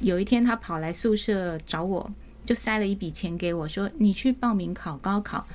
[0.00, 2.10] 有一天他跑来宿舍找我。
[2.48, 5.46] 就塞了一笔钱给我，说：“你去报名考高考，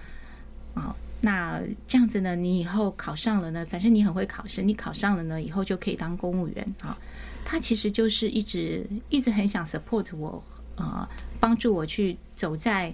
[0.76, 6.96] 啊，那这样子呢，你以后考上了呢，反正你很会考试，你考上了呢，以后就可以当公务员啊。
[7.44, 10.44] 他其实就是一直一直很想 support 我
[10.76, 12.94] 啊，帮助我去走在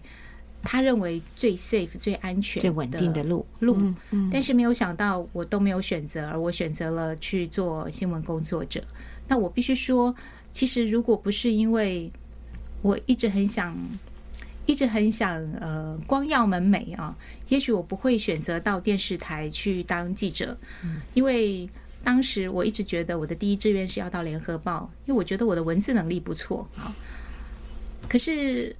[0.63, 3.75] 他认为最 safe、最安全、最稳定的路路。
[3.79, 4.29] 嗯嗯。
[4.31, 8.81] 但是没有想到，我都没有选择，而我选择了去做新闻工作者。
[9.27, 10.15] 那我必须说，
[10.53, 12.09] 其实如果不是因为
[12.81, 13.77] 我一直很想。
[14.65, 17.17] 一直很想呃光耀门楣啊，
[17.47, 20.55] 也许我不会选择到电视台去当记者，
[21.15, 21.67] 因为
[22.03, 26.93] 当时我一直觉得我的第一志愿是要到联合报，因为我觉得我的文字能力不错啊。
[28.07, 28.75] 可是，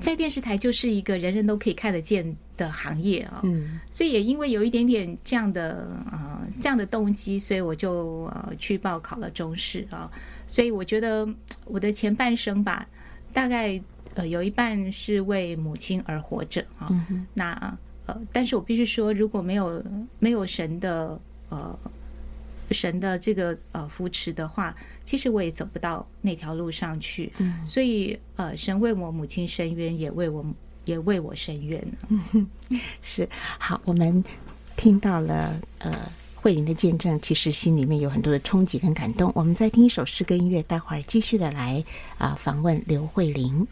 [0.00, 3.42] 在电视台就是一个人人都可以看得见的行业啊，
[3.90, 10.10] 所以也因为有一点点这样的呃这样的动机，所以我就呃去报考了中视啊。
[10.46, 11.28] 所以我觉得
[11.64, 12.86] 我的前半生吧，
[13.32, 13.80] 大概。
[14.14, 16.88] 呃，有一半是为母亲而活着啊。
[16.90, 19.80] 嗯、那呃，但是我必须说，如果没有
[20.18, 21.78] 没有神的呃
[22.74, 27.32] 神的这个呃扶持的话，其实我也走不到那条路上去。
[27.38, 30.44] 嗯、所以呃，神为我母亲伸冤，也为我
[30.84, 31.84] 也为我伸冤。
[32.08, 32.46] 嗯，
[33.02, 34.22] 是好，我们
[34.76, 39.32] 听到了呃慧玲的见证，其实心里面有很多的冲击跟感动。
[39.34, 41.84] 我们再听一首诗歌音乐，待会儿继续的来
[42.16, 43.66] 啊、呃、访问刘慧玲。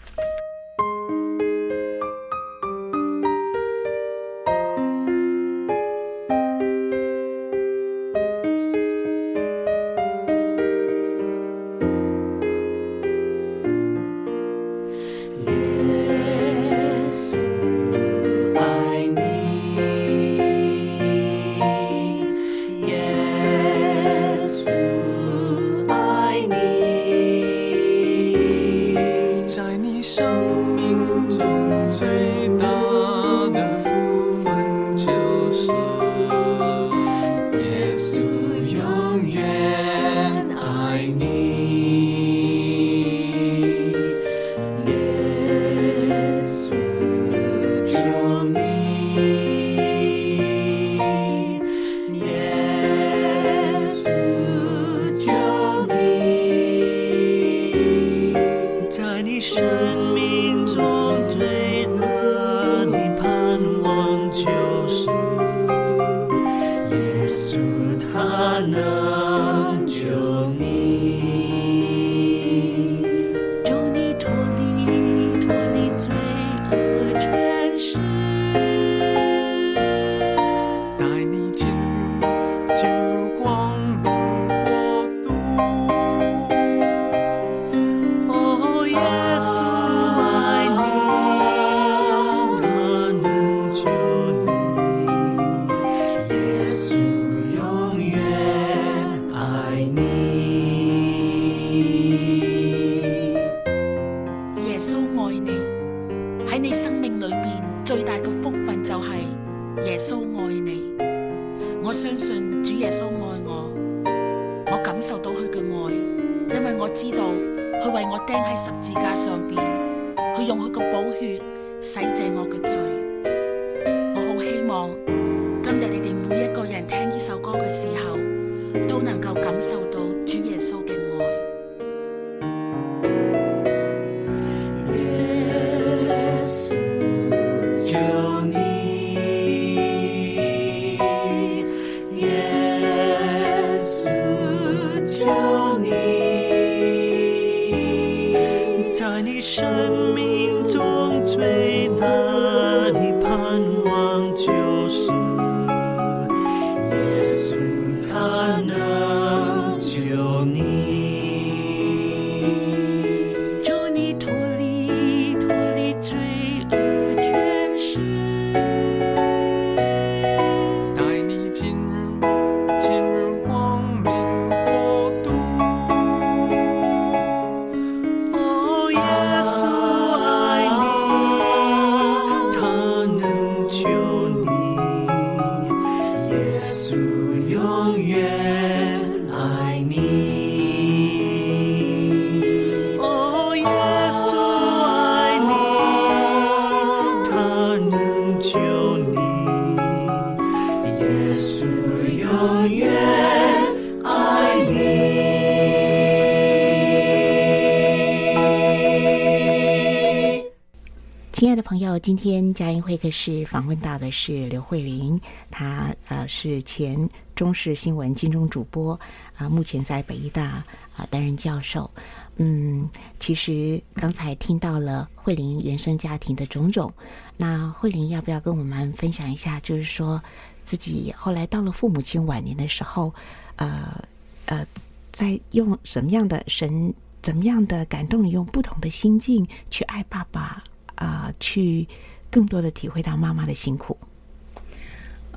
[211.99, 215.20] 今天佳音会客室访问到的是刘慧玲，
[215.51, 218.99] 她呃是前中视新闻金钟主播
[219.36, 220.64] 啊、目前在北医大
[220.97, 221.90] 啊、担任教授。
[222.36, 222.88] 嗯，
[223.18, 226.92] 其实刚才听到了慧玲原生家庭的种种，
[227.36, 229.59] 那慧玲要不要跟我们分享一下？
[229.61, 230.22] 就是说
[230.64, 233.12] 自己后来到了父母亲晚年的时候，
[233.57, 234.05] 呃
[234.44, 234.66] 呃，
[235.12, 236.92] 在用什么样的神，
[237.22, 240.62] 怎么样的感动，用不同的心境去爱爸爸。
[240.97, 241.86] 啊、去
[242.30, 243.97] 更多的体会到妈妈的辛苦。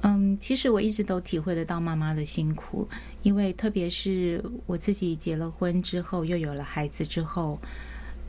[0.02, 2.88] 嗯，其实我一直都体会得到妈妈的辛苦，
[3.22, 7.60] 因为特别是我自己结了婚之后，又有了孩子之后，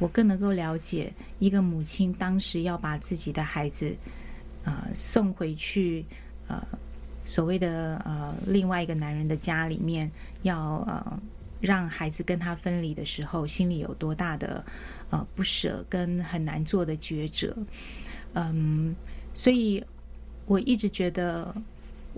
[0.01, 3.95] 我更能够了解一个母亲当时要把自己的孩子
[4.65, 6.05] 啊、送回去，
[6.49, 6.61] 呃，
[7.25, 10.11] 所谓的呃另外一个男人的家里面，
[10.43, 11.21] 要呃
[11.61, 14.65] 让孩子跟他分离的时候，心里有多大的。
[15.11, 17.53] 呃，不舍跟很难做的抉择，
[18.35, 18.95] 嗯，
[19.35, 19.85] 所以
[20.47, 21.53] 我一直觉得，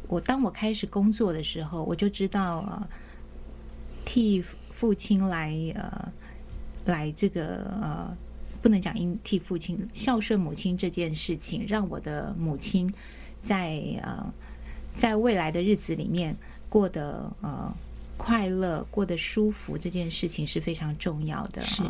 [0.09, 2.89] 我当我开始工作的时候，我就知道，呃，
[4.05, 6.13] 替父亲来呃
[6.85, 8.15] 来这个呃，
[8.61, 12.93] 不能讲因替父亲孝顺母亲这件事情，让我的母亲
[13.43, 14.31] 在呃
[14.95, 16.37] 在未来的日子里面
[16.69, 17.75] 过得呃。
[18.17, 21.83] 快乐过得舒服这件事情是非常重要的，是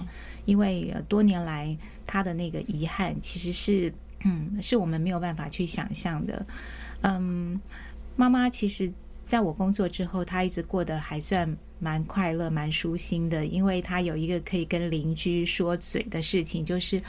[0.45, 3.93] 因为多年来他的那个遗憾其实是，
[4.25, 6.45] 嗯，是我们没有办法去想象的。
[7.03, 7.61] 嗯，
[8.17, 8.91] 妈妈其实
[9.25, 11.49] 在我工作之后，她一直过得还算
[11.79, 17.03] 蛮快乐、蛮舒心的，因为她有一个可以跟邻居说嘴的事情，就是。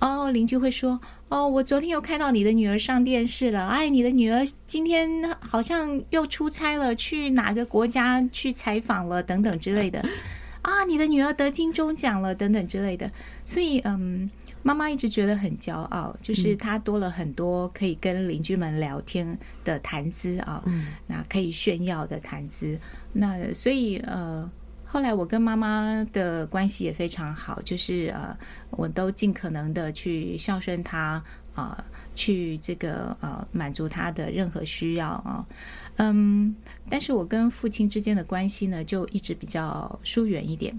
[0.00, 3.66] 哦，邻居会说：“哦，我昨天又看到你的女儿上电视了。
[3.68, 5.08] 哎，你的女儿今天
[5.40, 10.04] 好像又出差了，去哪个国家去采访了，等等之类的。
[10.60, 13.10] 啊，你的女儿得金钟奖了，等等之类的。
[13.44, 14.30] 所以，嗯，
[14.62, 22.78] 妈妈一直觉得很骄傲，就是她多了很多可以跟邻居们聊天的谈资啊，嗯，那可以炫耀的谈资。
[23.12, 24.50] 那所以，呃。”
[24.94, 28.38] 后来我跟妈妈的关系也非常好，就是呃，
[28.70, 31.20] 我都尽可能的去孝顺她
[31.52, 31.84] 啊、
[32.14, 35.44] 去这个呃满足她的任何需要啊，
[35.96, 36.54] 嗯，
[36.88, 40.72] 但是我跟父亲之间的关系呢，就一直比较疏远一点，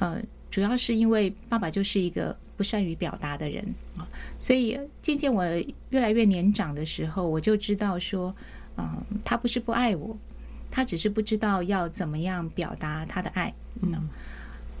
[0.00, 0.20] 呃，
[0.50, 3.64] 主要是因为爸爸就是一个不善于表达的人
[3.96, 4.02] 啊，
[4.40, 5.44] 所以渐渐我
[5.90, 8.34] 越来越年长的时候，我就知道说，
[8.78, 10.18] 嗯、他不是不爱我。
[10.78, 13.52] 他只是不知道要怎么样表达他的爱。
[13.80, 14.08] 嗯，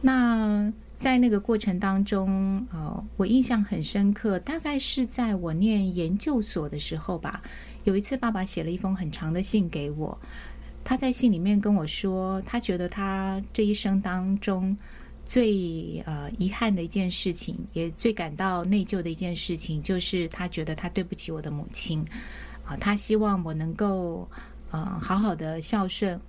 [0.00, 7.42] 那在那个过程当中，呃，我印象很深刻，大概是在我念研究所的时候吧。
[7.82, 10.16] 有一次，爸爸写了一封很长的信给我，
[10.84, 14.78] 他在信里面跟我说，他觉得他这一生当中
[15.26, 22.04] 最呃遗憾的一件事情，也最感到内疚的一件事情，就是他觉得他对不起我的母亲。
[22.64, 24.28] 啊，他希望我能够。
[24.70, 26.20] 呃，好好的孝顺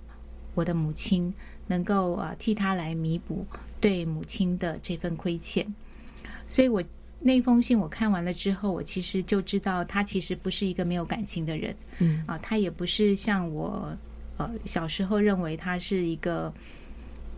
[0.54, 1.32] 我的母亲，
[1.66, 3.46] 能够啊替她来弥补
[3.80, 5.66] 对母亲的这份亏欠。
[6.46, 6.82] 所以我
[7.20, 13.94] 那封信我看完了之后，我其实就知道他其实不是一个没有感情的人，嗯啊，他也不是像我
[14.38, 16.52] 呃小时候认为他是一个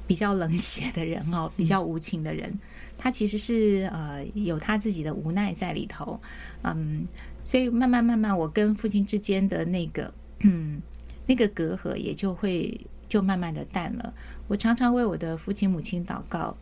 [0.07, 2.57] 比较冷血的人哦，比较无情的人。
[2.96, 6.18] 他其实是呃有他自己的无奈在里头，
[6.62, 7.05] 嗯，
[7.44, 10.80] 所以慢慢慢慢，我跟父亲之间的那个嗯。
[11.26, 14.12] 那个隔阂也就会就慢慢的淡了。
[14.48, 16.56] 我常常为我的父亲母亲祷告，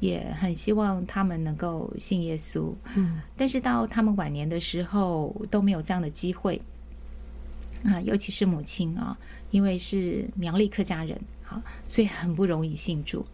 [0.00, 2.74] 也很希望他们能够信耶稣。
[2.94, 6.60] 嗯，但是到他们晚年的时候都没有这样的机会
[7.84, 9.16] 啊，尤其是母亲啊，
[9.50, 13.24] 因为是苗栗客家人啊，所以很不容易信主。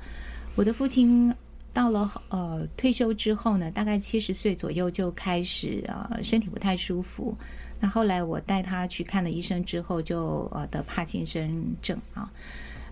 [0.55, 1.35] 我的父亲
[1.72, 7.35] 到了呃退休之后呢，大概七十岁左右就开始啊身体不太舒服。
[7.83, 12.30] 那后来我带他去看了医生之后，就呃得帕金森症啊，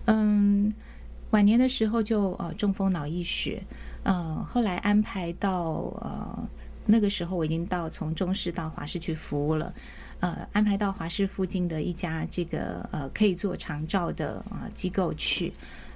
[0.03, 0.73] 嗯，
[1.29, 3.63] 晚年的时候就呃中风脑溢血，
[4.03, 5.61] 嗯，后来安排到
[6.01, 6.49] 呃
[6.85, 9.73] 那个时候我已经到从中市到华视去服务了，
[10.19, 15.53] 呃，安排到华市附近的一家这个呃可以做长照的啊、呃、机构去，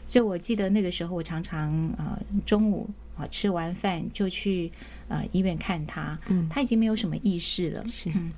[0.07, 2.89] 所以我记得那个时候我常常呃中午。
[3.17, 4.69] 啊，吃完饭就去
[5.07, 8.29] 呃医院看他，嗯，他已经没有什么意识了，是，嗯，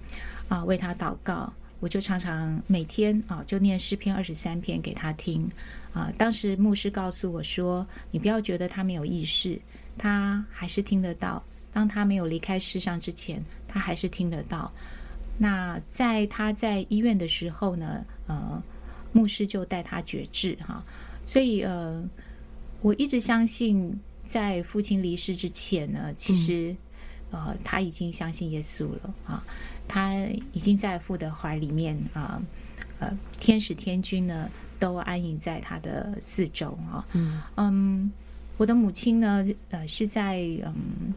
[0.48, 5.50] 啊，为他祷告，我就常常每天啊就念诗篇二十三篇给他听，
[5.93, 9.60] 啊，当时牧师告诉我说，你不要觉得他没有意识，
[9.98, 14.72] 他还是听得到，当他没有离开世上之前，他还是听得到。
[15.38, 18.62] 那在他在医院的时候呢，呃，
[19.12, 20.84] 牧师就带他觉志哈，
[21.26, 22.04] 所以呃，
[22.82, 24.00] 我一直相信。
[24.28, 26.76] 在父亲离世之前呢，其实
[27.32, 29.44] 呃，他已经相信耶稣了啊，
[29.88, 30.14] 他
[30.54, 32.42] 已经在父的怀里面啊，
[33.00, 34.50] 呃，天使天君呢
[34.80, 37.06] 都安营在他的四周啊。
[37.14, 38.12] 嗯嗯，
[38.58, 41.14] 我的母亲呢，呃，是在嗯，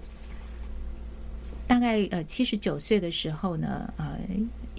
[1.66, 4.18] 大概呃七十九岁的时候呢，呃，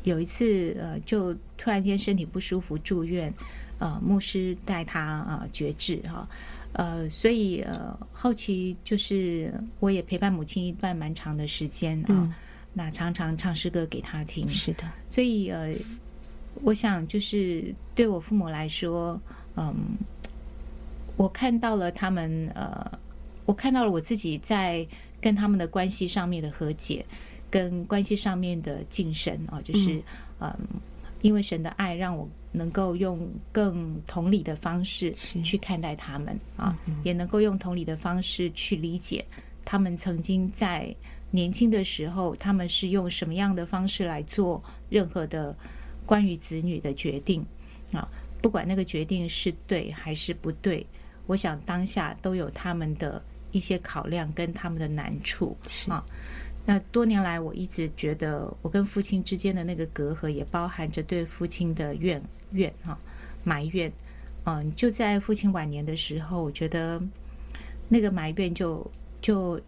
[0.03, 3.33] 有一次呃，就突然间身体不舒服住院，
[3.79, 6.27] 呃，牧师带他啊绝志哈。
[6.73, 12.33] 呃，所以呃，后期就是我也陪伴母亲一段蛮长的时间啊，嗯、
[12.73, 14.47] 那常常唱诗歌给她听。
[14.47, 15.73] 是的，所以呃，
[16.63, 19.21] 我想就是对我父母来说，
[19.57, 19.75] 嗯，
[21.17, 22.99] 我看到了他们呃，
[23.45, 24.87] 我看到了我自己在
[25.19, 27.05] 跟他们的关系上面的和解，
[27.49, 29.95] 跟关系上面的晋升啊，就是
[30.39, 30.49] 嗯。
[30.59, 30.67] 嗯
[31.21, 35.13] 因为神的爱，让我能够用更同理的方式
[35.43, 39.25] 去看待他们啊，也能够用同理的方式去理解
[39.63, 40.93] 他们曾经在
[41.29, 45.55] 年轻的时候，他们是用什么样的方式来做任何的
[46.05, 47.45] 关于子女的决定
[47.93, 48.05] 啊，
[48.41, 50.85] 不管那个决定是对还是不对，
[51.27, 55.55] 我想当下都有他们的一些考量跟他们的难处
[55.87, 56.03] 啊。
[56.63, 62.97] 那多年来，我一直觉得我跟父亲之间的那个隔阂，也包含着对父亲的怨怨哈
[63.43, 63.91] 埋怨。
[64.43, 67.01] 嗯，就在父亲晚年的时候，我觉得
[67.89, 68.89] 那个埋怨就
[69.21, 69.59] 就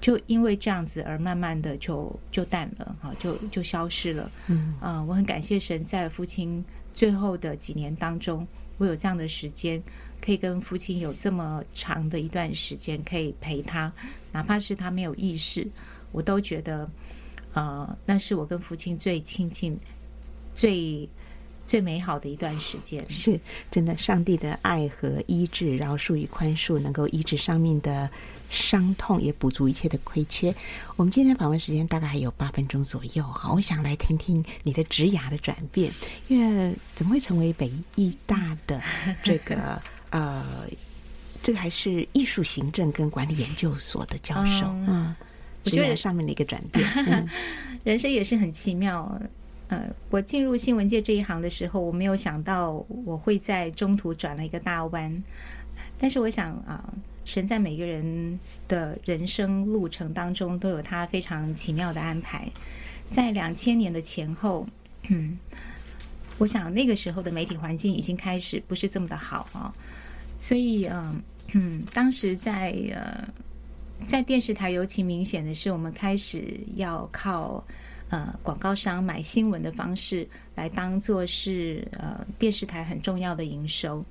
[0.00, 4.30] 就因为这样子而慢慢的就就淡了哈，就就消失了。
[4.48, 6.64] 嗯，我很感谢神，在父亲
[6.94, 8.46] 最后的几年当中，
[8.78, 9.82] 我有这样的时间。
[10.18, 13.92] 可以跟父亲有这么长的一段时间，可以陪他，
[14.36, 15.66] 哪怕是他没有意识，
[16.12, 16.86] 我都觉得，
[17.54, 19.74] 呃，那是我跟父亲最亲近、
[20.54, 21.08] 最
[21.66, 23.02] 最美好的一段时间。
[23.08, 28.10] 是真的，上帝的爱和医治、饶恕与宽恕，能够医治生命的
[28.50, 30.54] 伤痛，也补足一切的亏缺。
[30.96, 35.90] 我们今天访问时间大概还有八分钟左右，好，我想来听听你的职涯的转变，
[36.28, 38.82] 因为怎么会成为北医大的
[39.22, 39.80] 这个？
[40.10, 40.68] 呃，
[41.46, 45.14] 这个还是艺术行政跟管理研究所的教授，嗯，
[45.62, 47.28] 我觉得上面的一个转变， 嗯、
[47.84, 49.16] 人生也是很奇妙。
[49.68, 55.22] 呃，我进入新闻界这一行的时候，我没有想到我会在中途转了一个大弯。
[55.96, 56.94] 但是我想啊、呃，
[57.24, 62.50] 神在每个人的人生路程当中都有他非常奇妙的安排。
[63.08, 64.66] 在两千年的前后，
[65.10, 65.38] 嗯，
[66.38, 69.72] 我想那个时候的媒体环境已经开始不是这么的好啊。
[70.40, 71.22] 所以，嗯
[71.52, 73.28] 嗯，当时在呃，
[74.04, 77.64] 在电视台尤其明显的是，我们开始要靠
[78.10, 84.04] 呃广告商买新闻的方式来当做是呃电视台很重要的营收。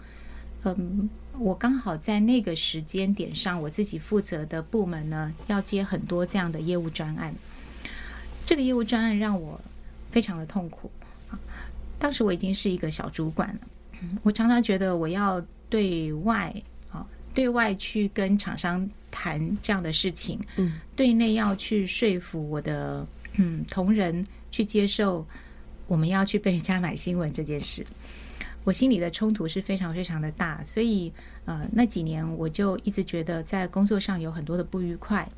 [0.64, 7.36] 嗯，我刚好在那个时间点上，我自己负责的部门呢，要接很多这样的业务专案。
[8.46, 9.60] 这个业务专案让我
[10.10, 10.90] 非常的痛苦。
[12.00, 15.46] 当时我已经是一个小主管了，我常常觉得我要。
[15.68, 16.54] 对外，
[17.36, 25.28] 对外去跟厂商谈这样的事情，嗯，对内要去说服我的嗯同仁去接受
[25.86, 27.86] 我们要去被人家买新闻这件事，
[28.64, 31.12] 我心里的冲突是非常非常的大，所以
[31.44, 35.30] 呃那几年我就一直觉得在工作上有很多的不愉快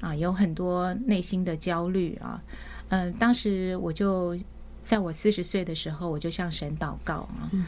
[0.00, 2.42] 啊，有很多内心的焦虑啊，
[2.88, 4.36] 嗯、呃，当时我就
[4.82, 7.50] 在我四十岁的时候，我就向神祷告啊。
[7.52, 7.66] 嗯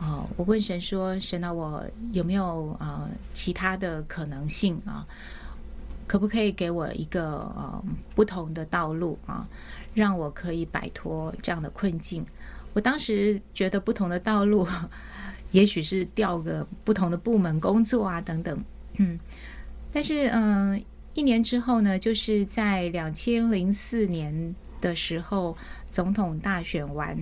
[0.00, 5.04] 哦，我问神说：“神啊，我有没有啊、呃、其他的可能性啊？
[6.06, 7.22] 可不可以给我一个
[7.56, 7.84] 呃
[8.14, 9.42] 不同的道路啊，
[9.94, 12.24] 让我可以摆脱这样的困境？”
[12.74, 14.64] 我当时觉得不同的道路，
[15.50, 18.64] 也许是调个不同的部门工作啊等等。
[18.98, 19.18] 嗯，
[19.92, 20.80] 但是嗯、
[21.14, 25.56] 一年之后呢，就是在两千零四年的时候，
[25.90, 27.18] 总统大选完，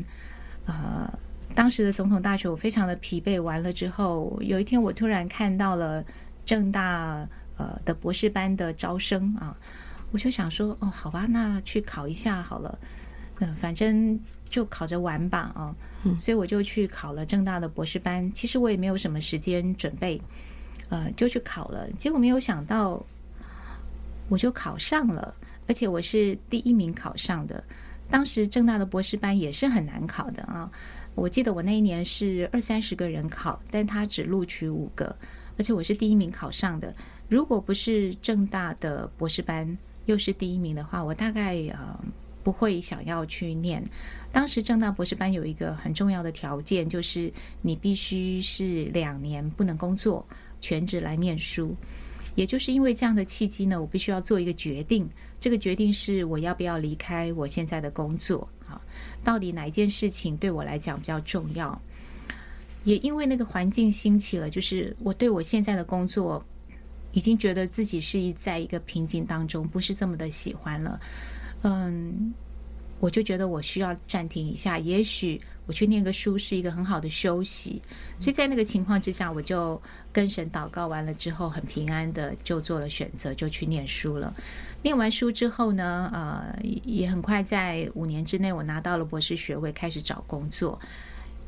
[0.66, 1.10] 呃。
[1.56, 3.40] 当时的总统大学，我非常的疲惫。
[3.40, 6.04] 完了之后，有一天我突然看到了
[6.44, 7.26] 正大
[7.56, 9.56] 呃的博士班的招生啊，
[10.12, 12.78] 我就想说，哦，好吧，那去考一下好了。
[13.38, 15.74] 嗯，反正就考着玩吧啊。
[16.18, 18.30] 所以我就去考了正大的博士班。
[18.32, 20.20] 其实我也没有什么时间准备，
[20.90, 21.90] 呃，就去考了。
[21.92, 23.02] 结果没有想到，
[24.28, 25.34] 我就考上了，
[25.66, 27.64] 而且我是第一名考上的。
[28.08, 30.70] 当时正大的博士班也是很难考的啊。
[31.16, 35.16] 我记得我那一年是二三十个人考，但他只录取五个，
[35.56, 36.94] 而且我是第一名考上的。
[37.28, 41.98] 如果不是正大的博士班又是第一名的话，我大概呃
[42.44, 43.82] 不会想要去念。
[44.30, 50.24] 当时正大博士班有一个很重要的条件，就是你必须是两年不能工作，
[50.60, 51.74] 全职来念书。
[52.34, 55.08] 也就是因为这样的契机呢，我必须要做一个决定。
[55.40, 58.46] 这个决定是我要不要离开我现在的工作
[59.24, 61.80] 到底哪一件事情对我来讲比较重要？
[62.84, 66.44] 也因为那个环境兴起了，就是我对我现在的工作
[67.10, 71.00] 已经觉得自己是在一个瓶颈当中，不是这么的喜欢了。
[71.62, 72.32] 嗯，
[73.00, 77.82] 我就觉得我需要暂停一下，也许我去念个书是一个很好的休息。
[78.18, 79.80] 所以在那个情况之下，我就
[80.12, 84.32] 跟神祷告完了之后，很平安的就做了选择，就去念书了。
[84.82, 90.78] 念完书之后呢，呃，也很快在五年之内，我拿到了博士学位，开始找工作。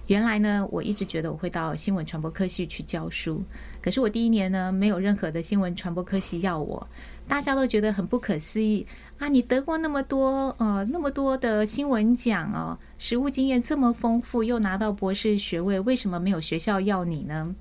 [0.09, 3.45] 原来呢，我一直觉得我会到新闻传播科系去教书，
[3.83, 6.85] 可是我第一年呢，没有任何的新闻传播科系要我，
[7.29, 8.87] 大家都觉得很不可思议
[9.18, 9.29] 啊！
[9.29, 17.55] 你得过那么多呃那么多的新闻奖哦，实务经验这么丰富，又拿到博士学位，为什么没有学校要你呢？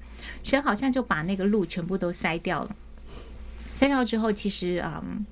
[0.44, 2.76] 神好像就把那个路全部都塞掉了。
[3.74, 5.26] 塞掉之后，其实嗯，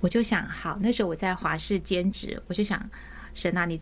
[0.00, 2.82] 我就想，好，那时候我在华视兼职，我就想。
[3.32, 3.80] 神啊，你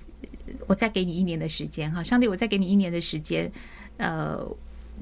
[0.66, 3.51] 我再给你一年的时间哈，上帝，我再给你一年的时间，
[3.97, 4.47] 呃，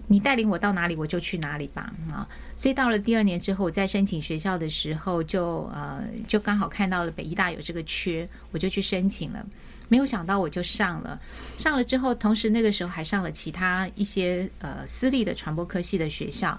[0.09, 2.27] 你带领我到哪里，我就去哪里吧啊。
[2.57, 9.47] 所以到了第二年之后，我在申请学校的时候就，就呃就刚好看到了北医大有这个缺，我就去申请了。
[9.89, 11.21] 没有想到我就上了，
[11.59, 16.59] 上了之后，同时那个时候还上了其他一些呃私立的传播科系的学校。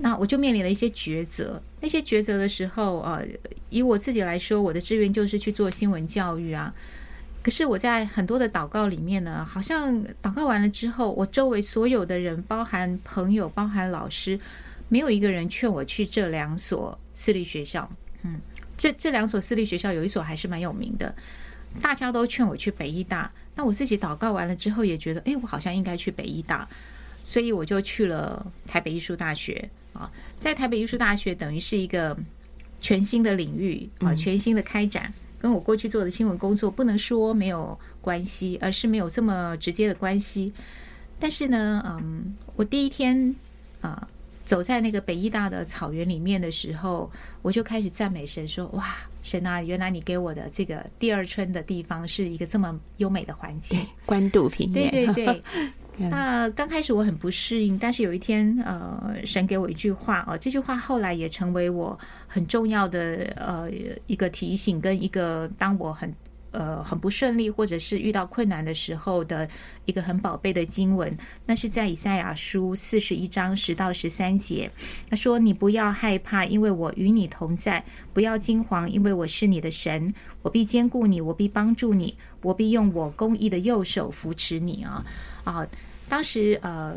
[0.00, 3.26] 那我就面临了一些抉择，那些抉择的时候，呃，
[3.68, 6.72] 以我自己来说，我的志愿就是去做新闻教育啊。
[7.42, 14.38] 可是我在很多的祷告里面呢，好像祷告完了之后，我周围所有的人，包含朋友，包含老师，
[14.88, 17.88] 没有一个人劝我去这两所私立学校。
[18.22, 18.40] 嗯，
[18.76, 21.14] 这这两所私立学校有一所还是蛮有名的，
[21.80, 23.30] 大家都劝我去北医大。
[23.54, 26.68] 那我自己祷告完了之后，也觉得，哎，我好像应该去北医大，
[27.24, 29.68] 所以我就去了台北艺术大学。
[29.94, 30.08] 啊，
[30.38, 32.16] 在台北艺术大学等于是一个
[32.80, 40.52] 全新的领域啊，全新的开展，跟我过去做的新闻工作不能说没有关系，而是没有这么直接的关系。
[41.18, 43.34] 但是呢，嗯，我第一天
[43.80, 44.08] 啊
[44.44, 47.10] 走在那个北医大的草原里面的时候，
[47.42, 53.84] 我就开始赞美神说：“哇，神啊，原来你给我的这个第二春的地方是一个这么优美的环境。
[54.06, 55.40] ”关渡平原，对 对对。
[55.98, 63.68] 那刚开始我很不适应，但是有一天，呃，神给我一句话哦，这句话后来也成为我很重要的呃
[64.06, 66.14] 一个提醒，跟一个当我很
[66.52, 69.46] 呃很不顺利或者是遇到困难的时候的
[69.86, 71.14] 一个很宝贝的经文。
[71.44, 74.70] 那是在以赛亚书四十一章十到十三节，
[75.10, 77.82] 他说：“你不要害怕，因为我与你同在；
[78.14, 85.04] 不要惊惶，因为我是你的神，我必坚固你，我必帮助你，我必用我公义的右手扶持你。”啊
[85.44, 85.66] 啊！
[86.08, 86.96] 当时呃，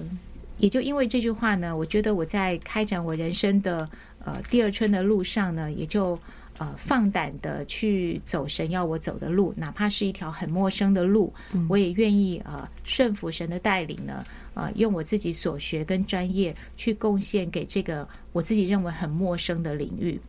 [0.57, 3.89] 也就因为这句话呢，我觉得我在开展我人生的
[4.23, 6.17] 呃第二春的路上呢，也就
[6.57, 11.33] 呃放胆的去走神要我走的路，哪怕是一条很陌生的路，
[11.67, 20.21] 我也愿意呃顺服神的带领呢，呃用我自己所学跟专业去贡献给这个我自己认为很陌生的领域。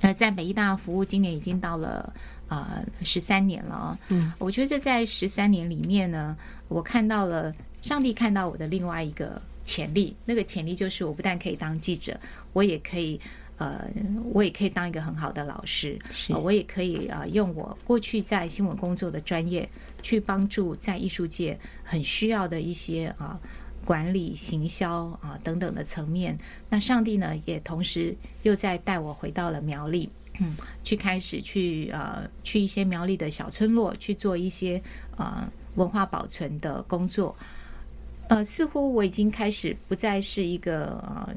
[0.00, 2.12] 呃，在北医大服务，今年已经到了
[2.48, 3.98] 呃十三年了。
[4.08, 6.36] 嗯，我觉得这在十三年里面呢，
[6.68, 7.52] 我看到了。
[7.84, 12.18] 上帝看到我的另外一个潜力，那个潜力就是我不但可以当记者，
[12.54, 13.20] 我也可以，
[13.58, 13.86] 呃，
[14.32, 19.68] 我也可以当一个很好的老师，是我也可以啊、呃，用我过去在新闻工作的专业
[20.00, 23.40] 去帮助在艺术界很需要的一些啊、呃、
[23.84, 26.38] 管理、行销啊、呃、等等的层面。
[26.70, 30.08] 那上帝呢，也同时又在带我回到了苗栗，
[30.40, 34.82] 嗯，去开始去呃去一些苗栗的小村落去做一些
[35.18, 37.36] 呃文化保存的工作。
[38.28, 41.34] 呃，似乎我已经开始不再是一个呃，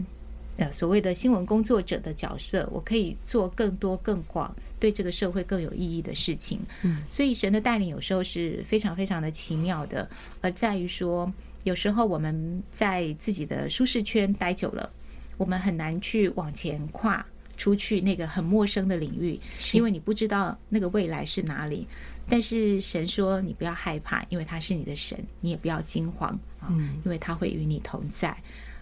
[0.58, 6.60] 呃所谓的新闻工作者的角色，我可以做更多更广，对这个社会更有意义的事情。
[6.84, 10.10] 嗯，所以神的带领有时候是非常非常的奇妙的，
[10.42, 11.32] 而在于说，
[11.66, 14.90] 有时候我们在自己的舒适圈待久了，
[15.38, 17.26] 我们很难去往前跨
[17.58, 19.40] 出去那个很陌生的领域，
[19.74, 21.86] 因为你不知道那个未来是哪里。
[22.30, 26.68] 但是神说：“你不要害怕，因为他是你的神；你也不要惊慌啊，
[27.03, 28.36] 因为他会与你同在。”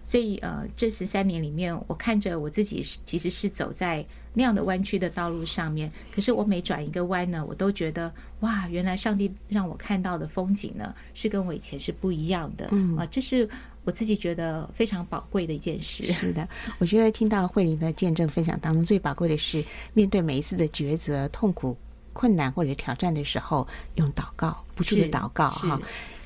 [0.07, 4.05] 所以，呃，这十三年里面，我看着我自己其实是走在
[4.36, 5.91] 那样的弯曲的道路上面。
[6.13, 12.69] 可是，我每转一个弯呢，我都觉得哇，原来上帝让我看到的风景呢，是跟我以前是不一样的。
[12.71, 13.49] 嗯啊，这是
[13.84, 16.13] 我自己觉得非常宝贵的一件事。
[16.13, 16.47] 是的，
[16.78, 19.65] 我觉得听到慧玲的见证分享当中，最宝贵的是
[19.95, 21.76] 面对每一次的抉择、痛苦。
[22.13, 25.78] 困难或者挑战的时候，用祷告，不住的祷告哈。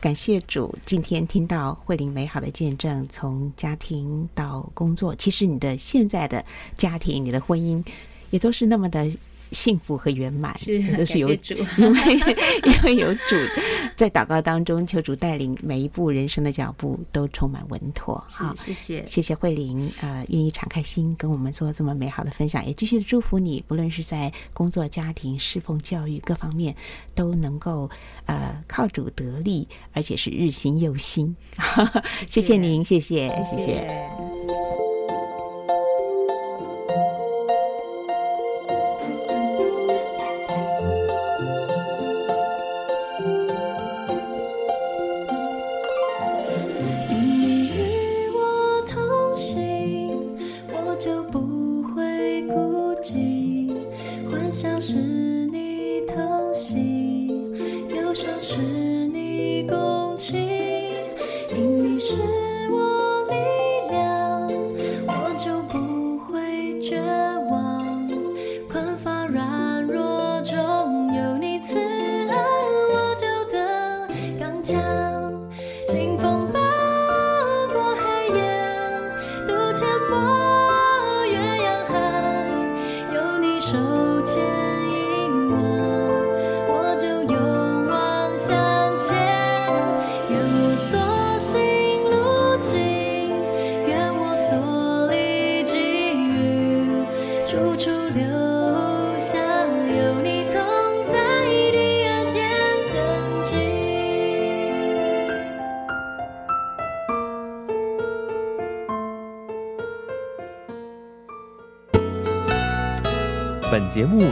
[0.01, 6.43] 感谢主，今天听到慧玲美好的见证，从家庭到工作，其实你的现在的
[6.77, 7.83] 家庭、你的婚姻，
[8.29, 9.11] 也都是那么的。
[9.51, 12.15] 幸福和圆满，是都是有主， 因为
[12.65, 13.35] 因为有主
[13.95, 18.23] 在祷告当中，求主带领每一步人生的脚步都充满稳妥。
[18.27, 19.33] 好，谢谢，谢谢。
[19.33, 26.75] 慧玲，呃，愿意敞开心跟我们做这么美好的分享，也继续的祝福你，不论是在工作、家庭、侍奉、教育各方面，
[27.15, 27.89] 都能够
[28.25, 31.35] 呃靠主得力，而且是日新又新。
[32.27, 32.57] 谢谢。
[32.57, 33.65] 您，谢谢，谢谢。
[33.65, 34.18] 谢谢